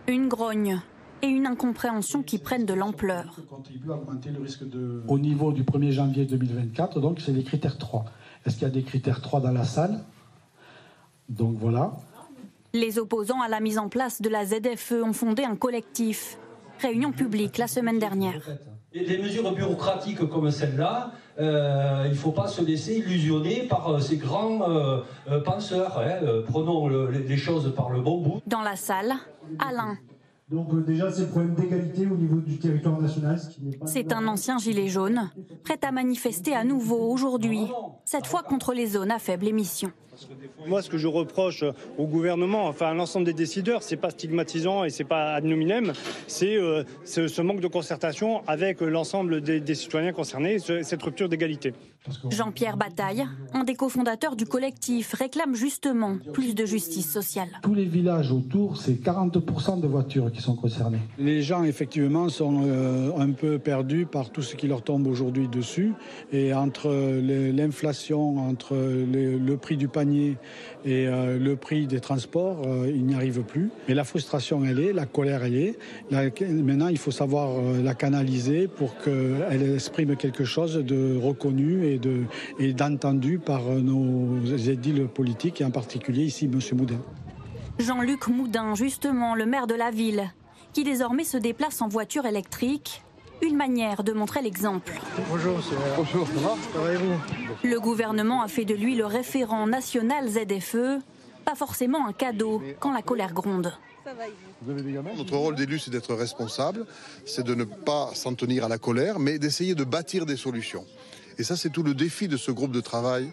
[0.07, 0.79] Une grogne
[1.21, 3.39] et une incompréhension qui prennent de l'ampleur.
[5.07, 8.05] Au niveau du 1er janvier 2024, donc c'est les critères 3.
[8.45, 10.03] Est-ce qu'il y a des critères 3 dans la salle?
[11.29, 11.93] Donc voilà.
[12.73, 16.37] Les opposants à la mise en place de la ZFE ont fondé un collectif.
[16.79, 18.41] Réunion publique la semaine dernière.
[18.95, 23.99] Des mesures bureaucratiques comme celle-là, euh, il ne faut pas se laisser illusionner par euh,
[23.99, 25.01] ces grands euh,
[25.43, 25.99] penseurs.
[25.99, 26.43] Hein.
[26.47, 28.41] Prenons les choses par le bon bout.
[28.47, 29.13] Dans la salle,
[29.59, 29.97] Alain,
[30.49, 33.39] donc euh, déjà, c'est le problème d'égalité au niveau du territoire national.
[33.87, 35.31] C'est un ancien gilet jaune,
[35.63, 37.61] prêt à manifester à nouveau aujourd'hui,
[38.03, 39.91] cette fois contre les zones à faible émission.
[40.67, 41.63] Moi, ce que je reproche
[41.97, 45.93] au gouvernement, enfin à l'ensemble des décideurs, c'est pas stigmatisant et c'est pas ad nominem,
[46.27, 51.73] c'est euh, ce manque de concertation avec l'ensemble des, citoyens concernés, cette rupture d'égalité.
[52.29, 57.47] Jean-Pierre Bataille, un des cofondateurs du collectif, réclame justement plus de justice sociale.
[57.61, 60.99] Tous les villages autour, c'est 40% de voitures qui sont concernées.
[61.17, 65.47] Les gens, effectivement, sont euh, un peu perdus par tout ce qui leur tombe aujourd'hui
[65.47, 65.93] dessus.
[66.31, 66.89] Et entre
[67.51, 70.37] l'inflation, entre le prix du panier
[70.83, 73.69] et euh, le prix des transports, euh, ils n'y arrivent plus.
[73.87, 75.77] Mais la frustration, elle est, la colère, elle est.
[76.11, 83.39] maintenant, il faut savoir la canaliser pour qu'elle exprime quelque chose de reconnu et d'entendu
[83.39, 86.59] par nos édiles politiques, et en particulier ici M.
[86.77, 86.99] Moudin.
[87.79, 90.31] Jean-Luc Moudin, justement, le maire de la ville,
[90.73, 93.01] qui désormais se déplace en voiture électrique.
[93.41, 94.93] Une manière de montrer l'exemple.
[95.29, 95.59] Bonjour,
[95.97, 101.01] Bonjour, ça va, vous Le gouvernement a fait de lui le référent national ZFE,
[101.43, 103.73] pas forcément un cadeau quand la colère gronde.
[105.17, 106.85] Notre rôle d'élu, c'est d'être responsable,
[107.25, 110.85] c'est de ne pas s'en tenir à la colère, mais d'essayer de bâtir des solutions.
[111.37, 113.31] Et ça, c'est tout le défi de ce groupe de travail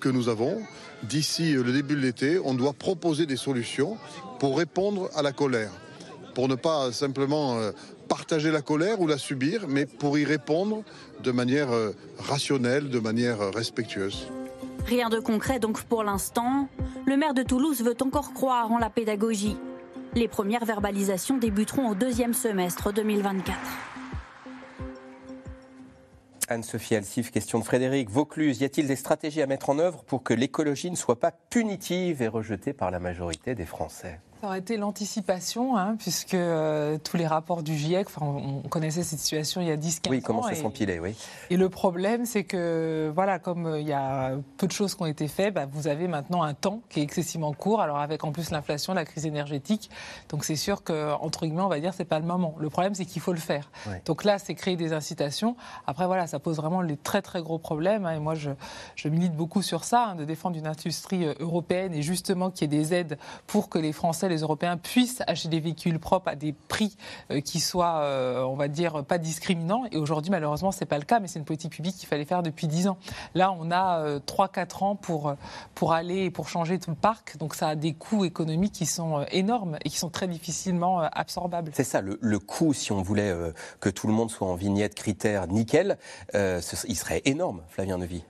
[0.00, 0.62] que nous avons.
[1.02, 3.96] D'ici le début de l'été, on doit proposer des solutions
[4.40, 5.70] pour répondre à la colère,
[6.34, 7.72] pour ne pas simplement euh,
[8.08, 10.82] partager la colère ou la subir, mais pour y répondre
[11.22, 14.28] de manière euh, rationnelle, de manière euh, respectueuse.
[14.86, 16.68] Rien de concret donc pour l'instant.
[17.06, 19.56] Le maire de Toulouse veut encore croire en la pédagogie.
[20.14, 23.56] Les premières verbalisations débuteront au deuxième semestre 2024.
[26.48, 28.60] Anne-Sophie Alsif, question de Frédéric Vaucluse.
[28.60, 32.22] Y a-t-il des stratégies à mettre en œuvre pour que l'écologie ne soit pas punitive
[32.22, 34.20] et rejetée par la majorité des Français?
[34.40, 39.18] Ça aurait été l'anticipation, hein, puisque euh, tous les rapports du GIEC, on connaissait cette
[39.18, 40.10] situation il y a 10-15 ans.
[40.10, 41.16] Oui, comment se s'empiler, oui.
[41.50, 45.02] Et le problème, c'est que, voilà, comme euh, il y a peu de choses qui
[45.02, 48.22] ont été faites, bah, vous avez maintenant un temps qui est excessivement court, alors avec
[48.22, 49.90] en plus l'inflation, la crise énergétique.
[50.28, 52.54] Donc c'est sûr qu'entre guillemets, on va dire, c'est pas le moment.
[52.60, 53.70] Le problème, c'est qu'il faut le faire.
[54.04, 55.56] Donc là, c'est créer des incitations.
[55.86, 58.06] Après, voilà, ça pose vraiment les très très gros problèmes.
[58.06, 58.50] Hein, et moi, je,
[58.94, 62.72] je, milite beaucoup sur ça, hein, de défendre une industrie euh, européenne et justement qu'il
[62.72, 66.28] y ait des aides pour que les Français les Européens puissent acheter des véhicules propres
[66.28, 66.96] à des prix
[67.30, 69.84] euh, qui soient, euh, on va dire, pas discriminants.
[69.90, 72.42] Et aujourd'hui, malheureusement, c'est pas le cas, mais c'est une politique publique qu'il fallait faire
[72.42, 72.98] depuis 10 ans.
[73.34, 75.34] Là, on a 3-4 euh, ans pour,
[75.74, 77.36] pour aller et pour changer tout le parc.
[77.38, 81.72] Donc ça a des coûts économiques qui sont énormes et qui sont très difficilement absorbables.
[81.74, 83.34] C'est ça, le, le, coût, si on voulait
[83.80, 85.98] que tout le monde soit en vignette critère nickel,
[86.34, 88.24] il serait énorme, Flavien Nevy.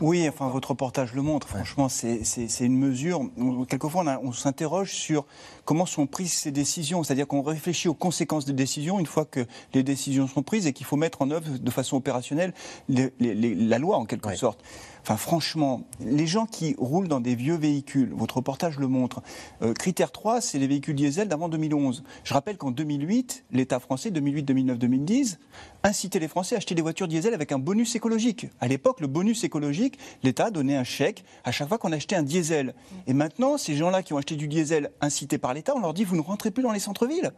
[0.00, 1.48] Oui, enfin votre reportage le montre.
[1.48, 3.20] Franchement, c'est une mesure.
[3.68, 5.24] Quelquefois, on, on s'interroge sur
[5.64, 7.04] comment sont prises ces décisions.
[7.04, 10.72] C'est-à-dire qu'on réfléchit aux conséquences des décisions une fois que les décisions sont prises et
[10.72, 12.52] qu'il faut mettre en œuvre de façon opérationnelle
[12.88, 14.60] la loi en quelque sorte.
[15.04, 19.22] Enfin, franchement, les gens qui roulent dans des vieux véhicules, votre reportage le montre,
[19.60, 22.04] euh, critère 3, c'est les véhicules diesel d'avant 2011.
[22.24, 25.38] Je rappelle qu'en 2008, l'État français, 2008, 2009, 2010,
[25.82, 28.46] incitait les Français à acheter des voitures diesel avec un bonus écologique.
[28.62, 32.22] À l'époque, le bonus écologique, l'État donnait un chèque à chaque fois qu'on achetait un
[32.22, 32.74] diesel.
[33.06, 36.04] Et maintenant, ces gens-là qui ont acheté du diesel incité par l'État, on leur dit
[36.04, 37.32] vous ne rentrez plus dans les centres-villes.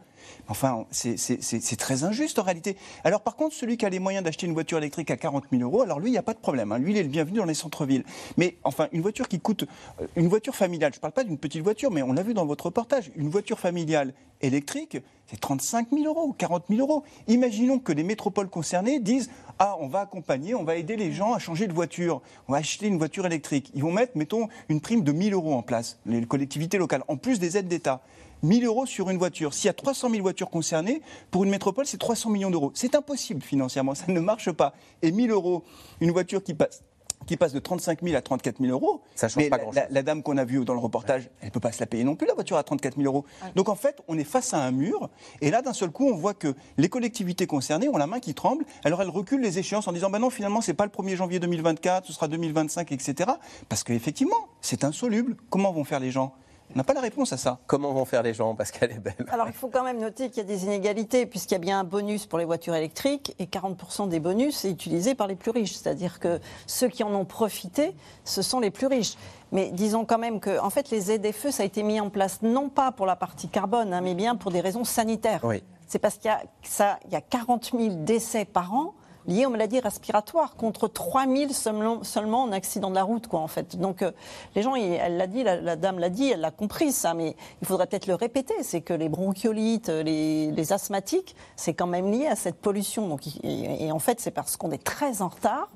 [0.47, 2.77] Enfin, c'est très injuste en réalité.
[3.03, 5.63] Alors par contre, celui qui a les moyens d'acheter une voiture électrique à 40 000
[5.63, 6.71] euros, alors lui, il n'y a pas de problème.
[6.71, 6.77] Hein.
[6.77, 8.03] Lui, il est le bienvenu dans les centres-villes.
[8.37, 9.65] Mais enfin, une voiture qui coûte,
[10.01, 12.33] euh, une voiture familiale, je ne parle pas d'une petite voiture, mais on l'a vu
[12.33, 14.97] dans votre reportage, une voiture familiale électrique,
[15.27, 17.03] c'est 35 000 euros, 40 000 euros.
[17.27, 19.29] Imaginons que les métropoles concernées disent
[19.59, 22.59] Ah, on va accompagner, on va aider les gens à changer de voiture, on va
[22.59, 23.71] acheter une voiture électrique.
[23.75, 27.17] Ils vont mettre, mettons, une prime de 1000 euros en place, les collectivités locales, en
[27.17, 28.01] plus des aides d'État.
[28.43, 29.53] 1000 euros sur une voiture.
[29.53, 31.01] S'il y a 300 000 voitures concernées,
[31.31, 32.71] pour une métropole, c'est 300 millions d'euros.
[32.75, 34.73] C'est impossible financièrement, ça ne marche pas.
[35.01, 35.63] Et 1000 euros,
[36.01, 36.83] une voiture qui passe
[37.27, 39.01] qui passe de 35 000 à 34 000 euros.
[39.15, 39.83] Ça change pas grand-chose.
[39.91, 42.03] La, dame qu'on a vue dans le reportage, elle ne peut pas se la payer
[42.03, 43.25] non plus, la voiture à 34 000 euros.
[43.55, 45.09] Donc en fait, on est face à un mur.
[45.41, 48.33] Et là, d'un seul coup, on voit que les collectivités concernées ont la main qui
[48.33, 48.65] tremble.
[48.83, 51.15] Alors elles reculent les échéances en disant bah non, finalement, ce n'est pas le 1er
[51.15, 53.29] janvier 2024, ce sera 2025, etc.
[53.69, 55.35] Parce qu'effectivement, c'est insoluble.
[55.49, 56.33] Comment vont faire les gens?
[56.73, 57.59] On n'a pas la réponse à ça.
[57.65, 59.25] Comment vont faire les gens Pascal est belle.
[59.29, 61.79] Alors il faut quand même noter qu'il y a des inégalités puisqu'il y a bien
[61.79, 65.51] un bonus pour les voitures électriques et 40% des bonus est utilisé par les plus
[65.51, 65.73] riches.
[65.73, 67.95] C'est-à-dire que ceux qui en ont profité,
[68.25, 69.15] ce sont les plus riches.
[69.51, 72.41] Mais disons quand même que en fait, les ZFE, ça a été mis en place
[72.41, 75.39] non pas pour la partie carbone, hein, mais bien pour des raisons sanitaires.
[75.43, 75.63] Oui.
[75.87, 78.93] C'est parce qu'il y, y a 40 000 décès par an
[79.27, 82.01] liées aux maladies respiratoires, contre 3000 seulement,
[82.43, 83.77] en accident de la route, quoi, en fait.
[83.77, 84.11] Donc, euh,
[84.55, 87.67] les gens, elle l'a dit, la, dame l'a dit, elle l'a compris, ça, mais il
[87.67, 92.35] faudrait peut-être le répéter, c'est que les bronchiolites, les, asthmatiques, c'est quand même lié à
[92.35, 93.07] cette pollution.
[93.07, 95.69] Donc, et, en fait, c'est parce qu'on est très en retard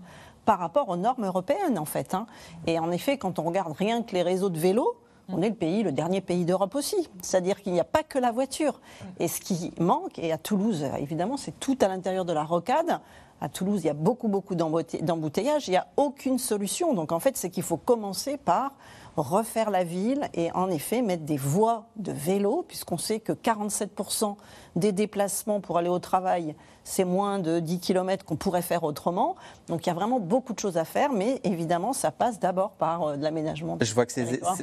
[0.46, 2.14] par rapport aux normes européennes, en fait.
[2.14, 2.26] Hein.
[2.68, 4.96] Et en effet, quand on regarde rien que les réseaux de vélos,
[5.34, 7.10] on est le pays, le dernier pays d'Europe aussi.
[7.22, 8.82] C'est-à-dire qu'il n'y a pas que la voiture.
[9.20, 13.00] Et ce qui manque, et à Toulouse, évidemment, c'est tout à l'intérieur de la rocade.
[13.42, 15.68] À Toulouse, il y a beaucoup, beaucoup d'embouteillages.
[15.68, 16.94] Il n'y a aucune solution.
[16.94, 18.72] Donc, en fait, c'est qu'il faut commencer par
[19.18, 24.36] refaire la ville et, en effet, mettre des voies de vélo, puisqu'on sait que 47%
[24.76, 29.36] des déplacements pour aller au travail c'est moins de 10 km qu'on pourrait faire autrement.
[29.68, 32.72] Donc il y a vraiment beaucoup de choses à faire, mais évidemment, ça passe d'abord
[32.72, 33.78] par euh, de l'aménagement.
[33.80, 34.14] Je vois que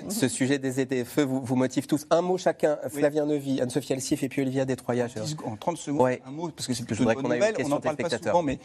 [0.09, 2.06] ce sujet des EDFE vous, vous, motive tous.
[2.11, 5.14] Un mot chacun, Flavien Neuvy, Anne-Sophie Alsif et puis Olivia Détroyage.
[5.44, 7.96] En 30 secondes, un mot, parce que c'est plutôt une bonne nouvelle, on n'en parle
[7.96, 8.59] pas souvent, mais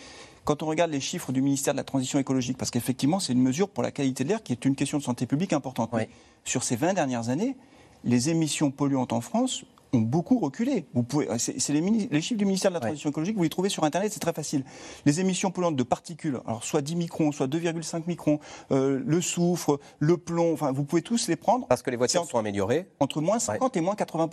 [0.46, 3.42] quand on regarde les chiffres du ministère de la Transition écologique, parce qu'effectivement, c'est une
[3.42, 5.92] mesure pour la qualité de l'air qui est une question de santé publique importante.
[6.44, 7.56] Sur ces 20 dernières années,
[8.04, 9.64] les émissions polluantes en France
[9.94, 10.86] ont beaucoup reculé.
[10.94, 13.70] Vous pouvez, c'est les, les, chiffres du ministère de la Transition écologique, vous les trouvez
[13.70, 14.66] sur Internet, c'est très facile.
[15.06, 18.40] Les émissions polluantes de particules, alors soit 10 microns, soit 2,5 microns,
[18.72, 21.68] euh, le soufre, le plomb, enfin, vous pouvez tous les prendre.
[21.68, 22.90] Parce que les voitures sont améliorées.
[23.00, 24.30] Entre moins 50 et moins 80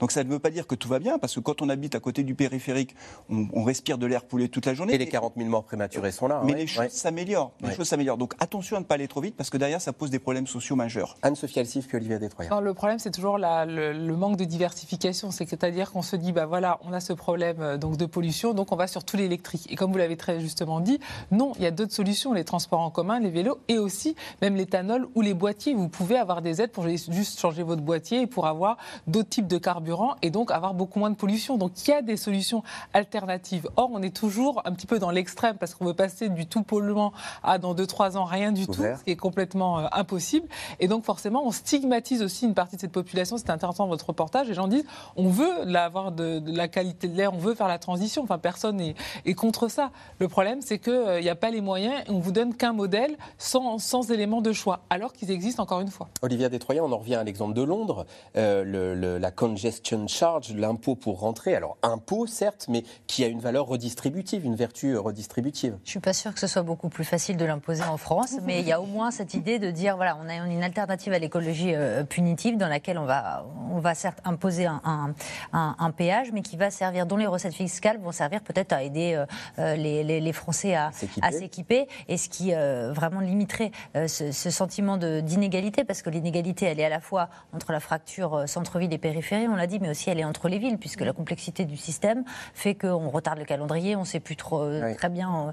[0.00, 1.94] Donc ça ne veut pas dire que tout va bien, parce que quand on habite
[1.94, 2.94] à côté du périphérique,
[3.28, 4.94] on, respire de l'air poulé toute la journée.
[4.94, 6.42] Et les 40 000 morts prématurés sont là.
[6.44, 7.52] Mais les choses s'améliorent.
[7.60, 8.18] Les choses s'améliorent.
[8.18, 10.46] Donc attention à ne pas aller trop vite, parce que derrière, ça pose des problèmes
[10.46, 11.16] sociaux majeurs.
[11.22, 12.50] Anne-Sophie Alsif, puis Olivier Détroyer.
[12.62, 15.01] Le problème, c'est toujours le, le manque de diversification.
[15.10, 18.72] C'est-à-dire qu'on se dit, bah voilà, on a ce problème euh, donc de pollution, donc
[18.72, 19.66] on va sur tout l'électrique.
[19.70, 21.00] Et comme vous l'avez très justement dit,
[21.30, 24.54] non, il y a d'autres solutions, les transports en commun, les vélos et aussi même
[24.54, 25.74] l'éthanol ou les boîtiers.
[25.74, 28.76] Vous pouvez avoir des aides pour juste changer votre boîtier et pour avoir
[29.06, 31.56] d'autres types de carburant et donc avoir beaucoup moins de pollution.
[31.56, 33.68] Donc il y a des solutions alternatives.
[33.76, 36.62] Or, on est toujours un petit peu dans l'extrême parce qu'on veut passer du tout
[36.62, 40.46] polluant à dans 2-3 ans rien du tout, ce qui est complètement euh, impossible.
[40.80, 43.36] Et donc forcément, on stigmatise aussi une partie de cette population.
[43.36, 44.48] C'est intéressant votre reportage.
[44.48, 44.84] Les gens disent,
[45.16, 48.22] on veut avoir de, la qualité de l'air, on veut faire la transition.
[48.22, 49.90] Enfin, personne n'est contre ça.
[50.18, 53.16] Le problème, c'est qu'il n'y euh, a pas les moyens on vous donne qu'un modèle
[53.38, 56.08] sans, sans élément de choix, alors qu'ils existent encore une fois.
[56.22, 58.06] Olivia Détroyen, on en revient à l'exemple de Londres.
[58.36, 61.54] Euh, la congestion charge, l'impôt pour rentrer.
[61.54, 65.76] Alors, impôt, certes, mais qui a une valeur redistributive, une vertu redistributive.
[65.84, 68.34] Je ne suis pas sûre que ce soit beaucoup plus facile de l'imposer en France,
[68.44, 71.12] mais il y a au moins cette idée de dire voilà, on a une alternative
[71.12, 76.30] à l'écologie euh, punitive dans laquelle on va, on va certes imposer un, un, péage,
[76.32, 79.26] mais qui va servir, dont les recettes fiscales vont servir peut-être à aider euh,
[79.58, 80.90] euh, les, les, Français à
[81.30, 86.80] s'équiper, et ce qui euh, vraiment limiterait ce, ce, sentiment d'inégalité, parce que l'inégalité, elle
[86.80, 90.08] est à la fois entre la fracture centre-ville et périphérie, on l'a dit, mais aussi
[90.08, 92.24] elle est entre les villes, puisque la complexité du système
[92.54, 94.66] fait qu'on retarde le calendrier, on ne sait plus trop
[94.96, 95.52] très bien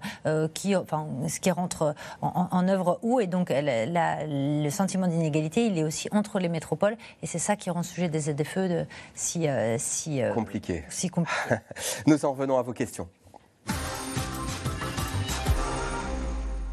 [0.54, 5.84] qui, enfin, ce qui rentre en, œuvre où, et donc le sentiment d'inégalité, il est
[5.84, 8.86] aussi entre les métropoles, et c'est ça qui rend sujet des ZFE de,
[9.20, 9.48] si,
[9.78, 10.84] si euh, compliqué.
[10.90, 11.56] Si compliqué.
[12.08, 13.08] Nous en revenons à vos questions.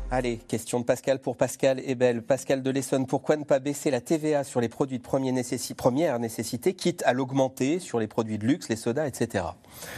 [0.08, 2.22] Allez, question de Pascal pour Pascal Ebel.
[2.22, 5.34] Pascal de l'Essonne, pourquoi ne pas baisser la TVA sur les produits de première
[6.20, 9.44] nécessité, quitte à l'augmenter sur les produits de luxe, les sodas, etc.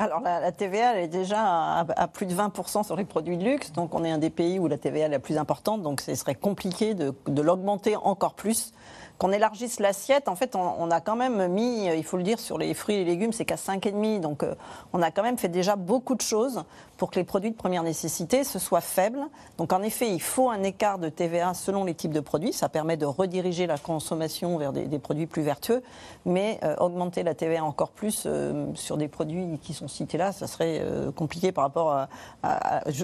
[0.01, 3.72] Alors la, TVA, elle est déjà à, plus de 20% sur les produits de luxe,
[3.72, 6.14] donc on est un des pays où la TVA est la plus importante, donc ce
[6.14, 8.72] serait compliqué de, de l'augmenter encore plus
[9.19, 12.57] qu'on élargisse l'assiette, en fait, on, a quand même mis, il faut le dire, sur
[12.57, 14.21] les fruits et légumes, c'est qu'à 5,5.
[14.21, 14.55] Donc, euh,
[14.93, 16.62] on a quand même fait déjà beaucoup de choses
[16.99, 19.20] pour que les produits de première nécessité se soient faibles.
[19.57, 22.53] Donc, en effet, il faut un écart de TVA selon les types de produits.
[22.53, 25.82] Ça permet de rediriger la consommation vers des, produits plus vertueux.
[26.26, 30.32] Mais euh, augmenter la TVA encore plus euh, sur des produits qui sont cités là,
[30.32, 30.84] ça serait
[31.16, 32.07] compliqué par rapport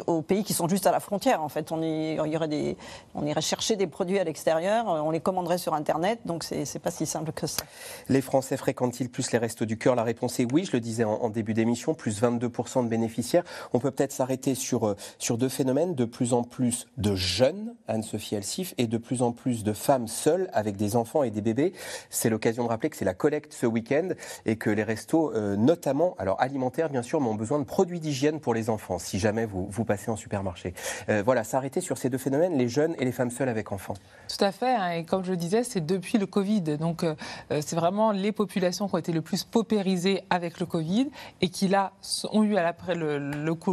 [0.06, 1.42] aux pays qui sont juste à la frontière.
[1.42, 6.44] En fait, on, irait chercher des produits à l'extérieur, on les commanderait sur Internet donc
[6.44, 7.62] c'est pas si simple que ça.
[8.08, 9.94] Les Français fréquentent-ils plus les restos du cœur?
[9.94, 13.44] La réponse est oui, je le disais en, début d'émission, plus 22% de bénéficiaires.
[13.84, 18.34] Peut peut-être s'arrêter sur, euh, sur deux phénomènes, de plus en plus de jeunes, Anne-Sophie
[18.34, 21.74] Elsif, et de plus en plus de femmes seules avec des enfants et des bébés.
[22.08, 24.08] C'est l'occasion de rappeler que c'est la collecte ce week-end
[24.46, 28.40] et que les restos, euh, notamment, alors alimentaires bien sûr, ont besoin de produits d'hygiène
[28.40, 30.72] pour les enfants, si jamais vous, vous passez en supermarché.
[31.10, 33.94] Euh, voilà, s'arrêter sur ces deux phénomènes, les jeunes et les femmes seules avec enfants.
[34.34, 36.78] Tout à fait, hein, et comme je le disais, c'est depuis le Covid.
[36.78, 37.04] Donc,
[37.50, 41.10] c'est vraiment les populations qui ont été le plus paupérisées avec le Covid
[41.42, 41.92] et qui, là,
[42.32, 42.56] ont eu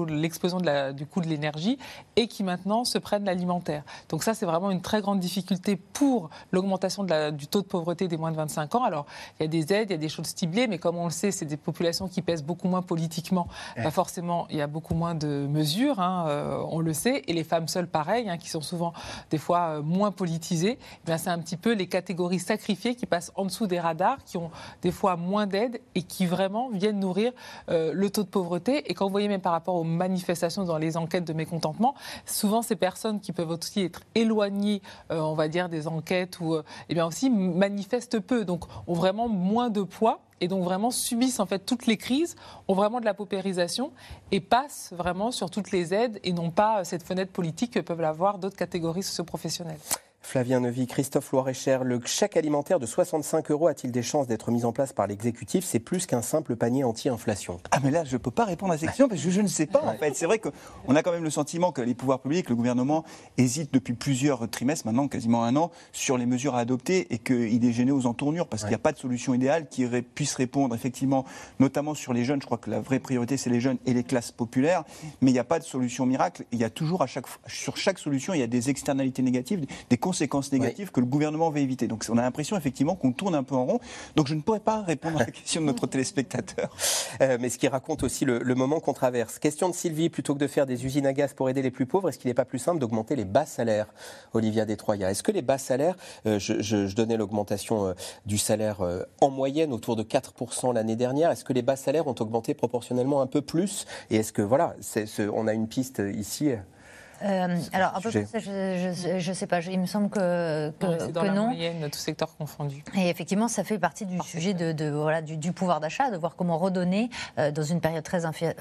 [0.06, 0.60] l'explosion
[0.93, 1.78] du coût de l'énergie
[2.16, 3.84] et qui maintenant se prennent l'alimentaire.
[4.10, 8.18] Donc, ça, c'est vraiment une très grande difficulté pour l'augmentation du taux de pauvreté des
[8.18, 8.84] moins de 25 ans.
[8.84, 9.06] Alors,
[9.39, 11.12] il y a des aides, il y a des choses ciblées, mais comme on le
[11.12, 13.47] sait, c'est des populations qui pèsent beaucoup moins politiquement.
[13.91, 17.24] Forcément, il y a beaucoup moins de mesures, hein, euh, on le sait.
[17.28, 18.93] Et les femmes seules, pareil, hein, qui sont souvent
[19.30, 20.78] des fois moins politisées,
[21.08, 24.18] eh c'est un petit peu les catégories catégories sacrifiées qui passent en dessous des radars,
[24.26, 27.32] qui ont des fois moins d'aide et qui vraiment viennent nourrir
[27.70, 28.89] euh, le taux de pauvreté.
[28.89, 32.62] Et quand vous voyez même par rapport aux manifestations dans les enquêtes de mécontentement, souvent
[32.62, 34.82] ces personnes qui peuvent aussi être éloignées,
[35.12, 38.94] euh, on va dire, des enquêtes ou, euh, eh bien aussi manifestent peu, donc ont
[38.94, 42.36] vraiment moins de poids et donc vraiment subissent en fait toutes les crises,
[42.68, 43.92] ont vraiment de la paupérisation
[44.32, 48.02] et passent vraiment sur toutes les aides et n'ont pas cette fenêtre politique que peuvent
[48.02, 49.80] avoir d'autres catégories socioprofessionnelles.
[50.22, 54.63] Flavien Nevy, Christophe Loirecher, le chèque alimentaire de 65 euros a-t-il des chances d'être mis
[54.63, 55.65] en place par l'exécutif?
[55.65, 57.59] C'est plus qu'un simple panier anti-inflation.
[57.72, 59.47] Ah mais là, je ne peux pas répondre à cette question parce que je ne
[59.47, 60.15] sais pas en fait.
[60.15, 63.03] C'est vrai qu'on a quand même le sentiment que les pouvoirs publics, le gouvernement,
[63.38, 67.65] hésitent depuis plusieurs trimestres, maintenant quasiment un an, sur les mesures à adopter et qu'il
[67.65, 70.76] est gêné aux entournures parce qu'il n'y a pas de solution idéale qui puisse répondre
[70.76, 71.26] effectivement,
[71.59, 72.41] notamment sur les jeunes.
[72.41, 74.84] Je crois que la vraie priorité, c'est les jeunes et les classes populaires,
[75.19, 76.45] mais il n'y a pas de solution miracle.
[76.51, 79.65] Il y a toujours, à chaque, sur chaque solution, il y a des externalités négatives,
[79.89, 80.11] des conséquences
[80.51, 81.88] négatives que le gouvernement veut éviter.
[81.88, 83.80] Donc on a l'impression effectivement qu'on tourne un peu en rond.
[84.16, 86.76] Donc je ne pourrais pas répondre à la question de notre téléspectateur.
[87.22, 89.39] Euh, mais ce qui raconte aussi le, moment qu'on traverse.
[89.39, 91.86] Question de Sylvie, plutôt que de faire des usines à gaz pour aider les plus
[91.86, 93.88] pauvres, est-ce qu'il n'est pas plus simple d'augmenter les bas salaires,
[94.34, 95.95] Olivia Détroya Est-ce que les bas salaires,
[96.26, 97.93] euh, je, donnais l'augmentation euh,
[98.26, 98.80] du salaire
[99.22, 103.22] en moyenne autour de 4% l'année dernière, est-ce que les bas salaires ont augmenté proportionnellement
[103.22, 103.86] un peu plus?
[104.09, 104.76] Et est-ce que, voilà,
[105.34, 106.51] on a une piste ici
[107.24, 109.59] euh, alors, un peu plus, je ne sais pas.
[109.61, 111.11] Il me semble que, que, non.
[111.11, 112.84] Dans la moyenne, tout secteur confondu.
[112.97, 116.57] Et effectivement, ça fait partie du sujet de, voilà, du, pouvoir d'achat, de voir comment
[116.57, 118.51] redonner, euh, dans une période très, euh,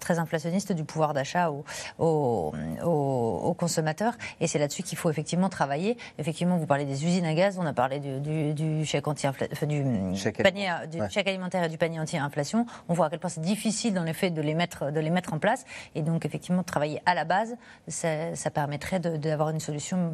[0.00, 1.64] très inflationniste, du pouvoir d'achat aux,
[1.98, 4.14] aux, consommateurs.
[4.40, 5.96] Et c'est là-dessus qu'il faut effectivement travailler.
[6.18, 9.26] Effectivement, vous parlez des usines à gaz, on a parlé du, du chèque anti
[9.66, 12.66] du, chèque panier, du chèque alimentaire et du panier anti-inflation.
[12.88, 15.10] On voit à quel point c'est difficile, dans les faits, de les mettre, de les
[15.10, 15.64] mettre en place.
[15.94, 17.56] Et donc, effectivement, travailler à la base,
[17.88, 18.07] ça,
[18.52, 20.12] permettrait d'avoir une solution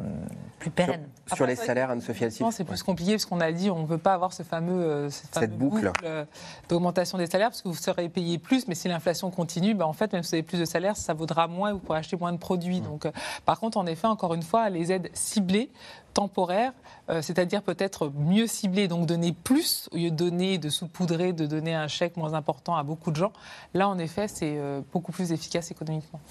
[0.59, 1.07] plus pérenne.
[1.33, 4.13] Sur, les salaires, Anne-Sophie C'est plus compliqué parce qu'on a dit on ne veut pas
[4.13, 6.25] avoir ce fameux, euh, cette, boucle, euh,
[6.69, 9.93] d'augmentation des salaires parce que vous serez payé plus, mais si l'inflation continue, ben, en
[9.93, 12.17] fait, même si vous avez plus de salaires, ça vaudra moins et vous pourrez acheter
[12.17, 12.81] moins de produits.
[12.81, 12.85] Mmh.
[12.85, 13.11] Donc, euh,
[13.45, 15.71] par contre, en effet, encore une fois, les aides ciblées
[16.13, 16.71] temporaires,
[17.09, 21.75] c'est-à-dire peut-être mieux ciblées, donc donner plus au lieu de donner, de saupoudrer, de donner
[21.75, 23.33] un chèque moins important à beaucoup de gens.
[23.73, 24.57] Là, en effet, c'est
[24.93, 26.21] beaucoup plus efficace économiquement.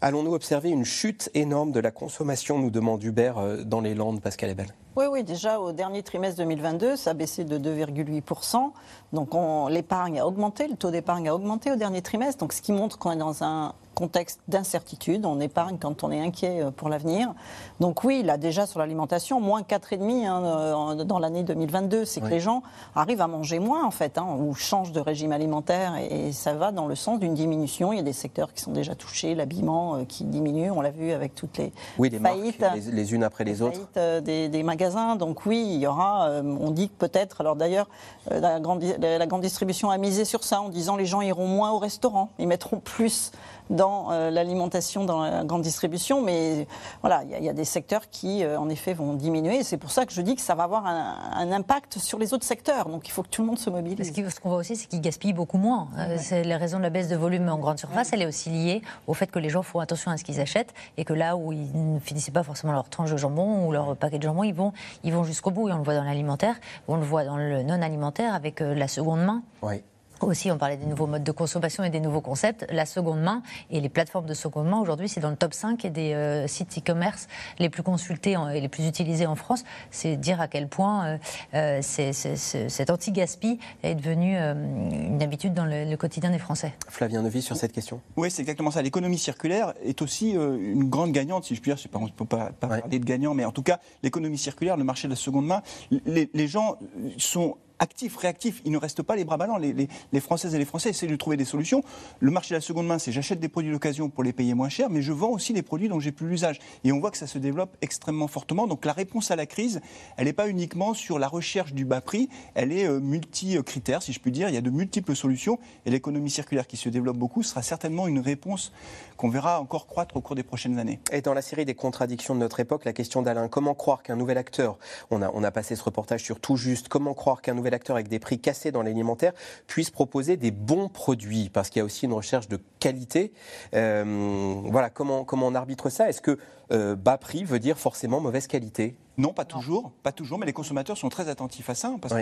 [0.00, 4.20] Allons-nous observer une chute énorme de la consommation, nous demande Hubert, euh, dans les Landes,
[4.20, 8.70] Pascal Ebel oui, oui, déjà au dernier trimestre 2022, ça a baissé de 2,8%.
[9.12, 9.30] Donc
[9.70, 12.40] l'épargne a augmenté, le taux d'épargne a augmenté au dernier trimestre.
[12.40, 15.26] Donc ce qui montre qu'on est dans un contexte d'incertitude.
[15.26, 17.34] On épargne quand on est inquiet euh, pour l'avenir.
[17.80, 22.04] Donc oui, a déjà sur l'alimentation, moins 4,5 hein, euh, dans l'année 2022.
[22.04, 22.62] C'est que les gens
[22.94, 26.70] arrivent à manger moins en fait, hein, ou changent de régime alimentaire et, ça va
[26.70, 27.92] dans le sens d'une diminution.
[27.92, 30.90] Il y a des secteurs qui sont déjà touchés, l'habillement euh, qui diminue, on l'a
[30.90, 33.80] vu avec toutes les, oui, les faillites, les, unes après les, autres.
[34.20, 34.85] des, des magasins
[35.18, 37.88] donc oui, il y aura, euh, on dit que peut-être, alors d'ailleurs,
[38.30, 41.46] euh, la, grande, la grande distribution a misé sur ça en disant les gens iront
[41.46, 43.32] moins au restaurant, ils mettront plus
[43.70, 46.22] dans l'alimentation, dans la grande distribution.
[46.22, 46.66] Mais
[47.00, 49.62] voilà, il y, a des secteurs qui, en effet, vont diminuer.
[49.62, 52.44] C'est pour ça que je dis que ça va avoir un, impact sur les autres
[52.44, 52.88] secteurs.
[52.88, 54.12] Donc il faut que tout le monde se mobilise.
[54.12, 55.88] Ce qu'on voit aussi, c'est qu'ils gaspillent beaucoup moins.
[56.18, 58.12] C'est la raison de la baisse de volume en grande surface.
[58.12, 60.74] Elle est aussi liée au fait que les gens font attention à ce qu'ils achètent
[60.96, 63.96] et que là où ils ne finissaient pas forcément leur tranche de jambon ou leur
[63.96, 64.72] paquet de jambon, ils vont,
[65.04, 65.68] ils vont jusqu'au bout.
[65.68, 66.56] Et on le voit dans l'alimentaire,
[66.88, 69.42] on le voit dans le non alimentaire avec la seconde main.
[69.62, 69.82] Oui.
[70.20, 72.66] Aussi, on parlait des nouveaux modes de consommation et des nouveaux concepts.
[72.70, 75.86] La seconde main et les plateformes de seconde main, aujourd'hui, c'est dans le top 5
[75.88, 79.62] des euh, sites e-commerce les plus consultés et les plus utilisés en France.
[79.90, 81.18] C'est dire à quel point euh,
[81.54, 86.72] euh cet anti-gaspi est devenu euh, une habitude dans le, quotidien des Français.
[86.88, 88.80] Flavien Neuvy, sur cette question Oui, c'est exactement ça.
[88.82, 91.76] L'économie circulaire est aussi une grande gagnante, si je puis dire.
[91.76, 94.76] Je pas, on ne peut pas, parler de gagnant, mais en tout cas, l'économie circulaire,
[94.76, 95.62] le marché de la seconde main,
[96.04, 96.78] les, les gens
[97.18, 98.62] sont actif, réactif.
[98.64, 99.58] Il ne reste pas les bras ballants.
[99.58, 101.82] Les, Françaises et les Français essaient de trouver des solutions.
[102.20, 104.68] Le marché de la seconde main, c'est j'achète des produits d'occasion pour les payer moins
[104.68, 106.58] cher, mais je vends aussi des produits dont j'ai plus l'usage.
[106.84, 108.66] Et on voit que ça se développe extrêmement fortement.
[108.66, 109.80] Donc la réponse à la crise,
[110.16, 114.12] elle n'est pas uniquement sur la recherche du bas prix, elle est euh, multi-critères, si
[114.12, 114.48] je puis dire.
[114.48, 115.58] Il y a de multiples solutions.
[115.84, 118.72] Et l'économie circulaire qui se développe beaucoup sera certainement une réponse
[119.16, 121.00] qu'on verra encore croître au cours des prochaines années.
[121.12, 124.16] Et dans la série des contradictions de notre époque, la question d'Alain, comment croire qu'un
[124.16, 124.78] nouvel acteur,
[125.10, 127.96] on a, on a passé ce reportage sur tout juste, comment croire qu'un nouvel acteur
[127.96, 129.32] avec des prix cassés dans l'alimentaire
[129.66, 133.32] puisse proposer des bons produits Parce qu'il y a aussi une recherche de qualité.
[133.74, 136.08] Euh, voilà, comment, comment on arbitre ça?
[136.08, 136.38] Est-ce que
[136.72, 138.96] euh, bas prix veut dire forcément mauvaise qualité?
[139.18, 142.14] Non, pas toujours, pas toujours, mais les consommateurs sont très attentifs à ça, hein, parce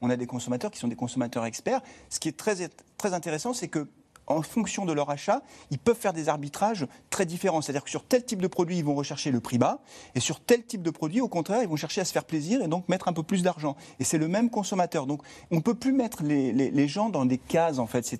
[0.00, 1.80] qu'on a des consommateurs qui sont des consommateurs experts.
[2.10, 2.68] Ce qui est très,
[2.98, 3.88] très intéressant, c'est que
[4.26, 7.60] en fonction de leur achat, ils peuvent faire des arbitrages très différents.
[7.60, 9.80] C'est-à-dire que sur tel type de produit, ils vont rechercher le prix bas,
[10.14, 12.62] et sur tel type de produit, au contraire, ils vont chercher à se faire plaisir
[12.62, 13.76] et donc mettre un peu plus d'argent.
[14.00, 15.06] Et c'est le même consommateur.
[15.06, 18.14] Donc on ne peut plus mettre les, gens dans des cases, en fait.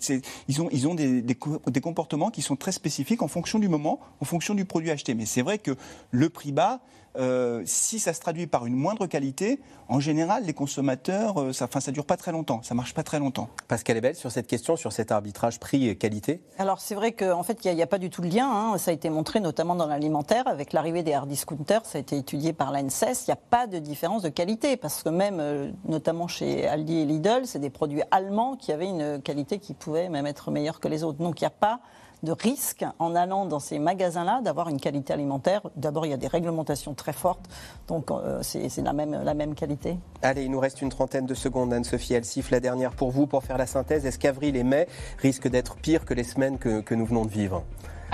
[0.48, 4.64] ils ont, des, comportements qui sont très spécifiques en fonction du moment, en fonction du
[4.64, 5.14] produit acheté.
[5.14, 5.76] Mais c'est vrai que
[6.10, 6.80] le prix bas,
[7.16, 11.68] euh, si ça se traduit par une moindre qualité, en général, les consommateurs, euh, ça,
[11.68, 13.48] ne dure pas très longtemps, ça marche pas très longtemps.
[13.68, 17.42] Pascal Ebel, sur cette question, sur cet arbitrage prix et qualité Alors c'est vrai qu'en
[17.42, 18.50] fait, il n'y a, pas du tout de lien.
[18.50, 18.78] Hein.
[18.78, 22.16] Ça a été montré notamment dans l'alimentaire, avec l'arrivée des hard discounters, ça a été
[22.16, 23.26] étudié par l'ANSES.
[23.26, 26.98] Il n'y a pas de différence de qualité, parce que même, euh, notamment chez Aldi
[26.98, 30.80] et Lidl, c'est des produits allemands qui avaient une qualité qui pouvait même être meilleure
[30.80, 31.18] que les autres.
[31.18, 31.80] Donc il n'y a pas
[32.22, 35.62] de risque en allant dans ces magasins-là d'avoir une qualité alimentaire.
[35.76, 37.46] D'abord, il y a des réglementations très fortes,
[37.88, 39.98] donc euh, c'est la même, la même qualité.
[40.22, 42.50] Allez, il nous reste une trentaine de secondes, Anne-Sophie Elsif.
[42.50, 44.06] La dernière pour vous, pour faire la synthèse.
[44.06, 44.86] Est-ce qu'avril et mai
[45.18, 47.64] risquent d'être pires que les semaines que nous venons de vivre?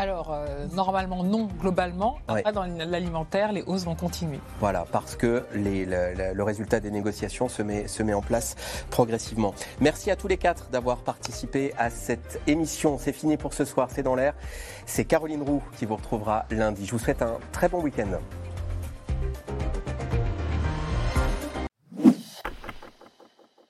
[0.00, 2.16] Alors, euh, normalement, non, globalement.
[2.26, 4.40] Après, dans l'alimentaire, les hausses vont continuer.
[4.58, 8.56] Voilà, parce que le, résultat des négociations se met, se met en place
[8.88, 9.54] progressivement.
[9.78, 12.96] Merci à tous les quatre d'avoir participé à cette émission.
[12.96, 14.32] C'est fini pour ce soir, c'est dans l'air.
[14.86, 16.86] C'est Caroline Roux qui vous retrouvera lundi.
[16.86, 18.08] Je vous souhaite un très bon week-end.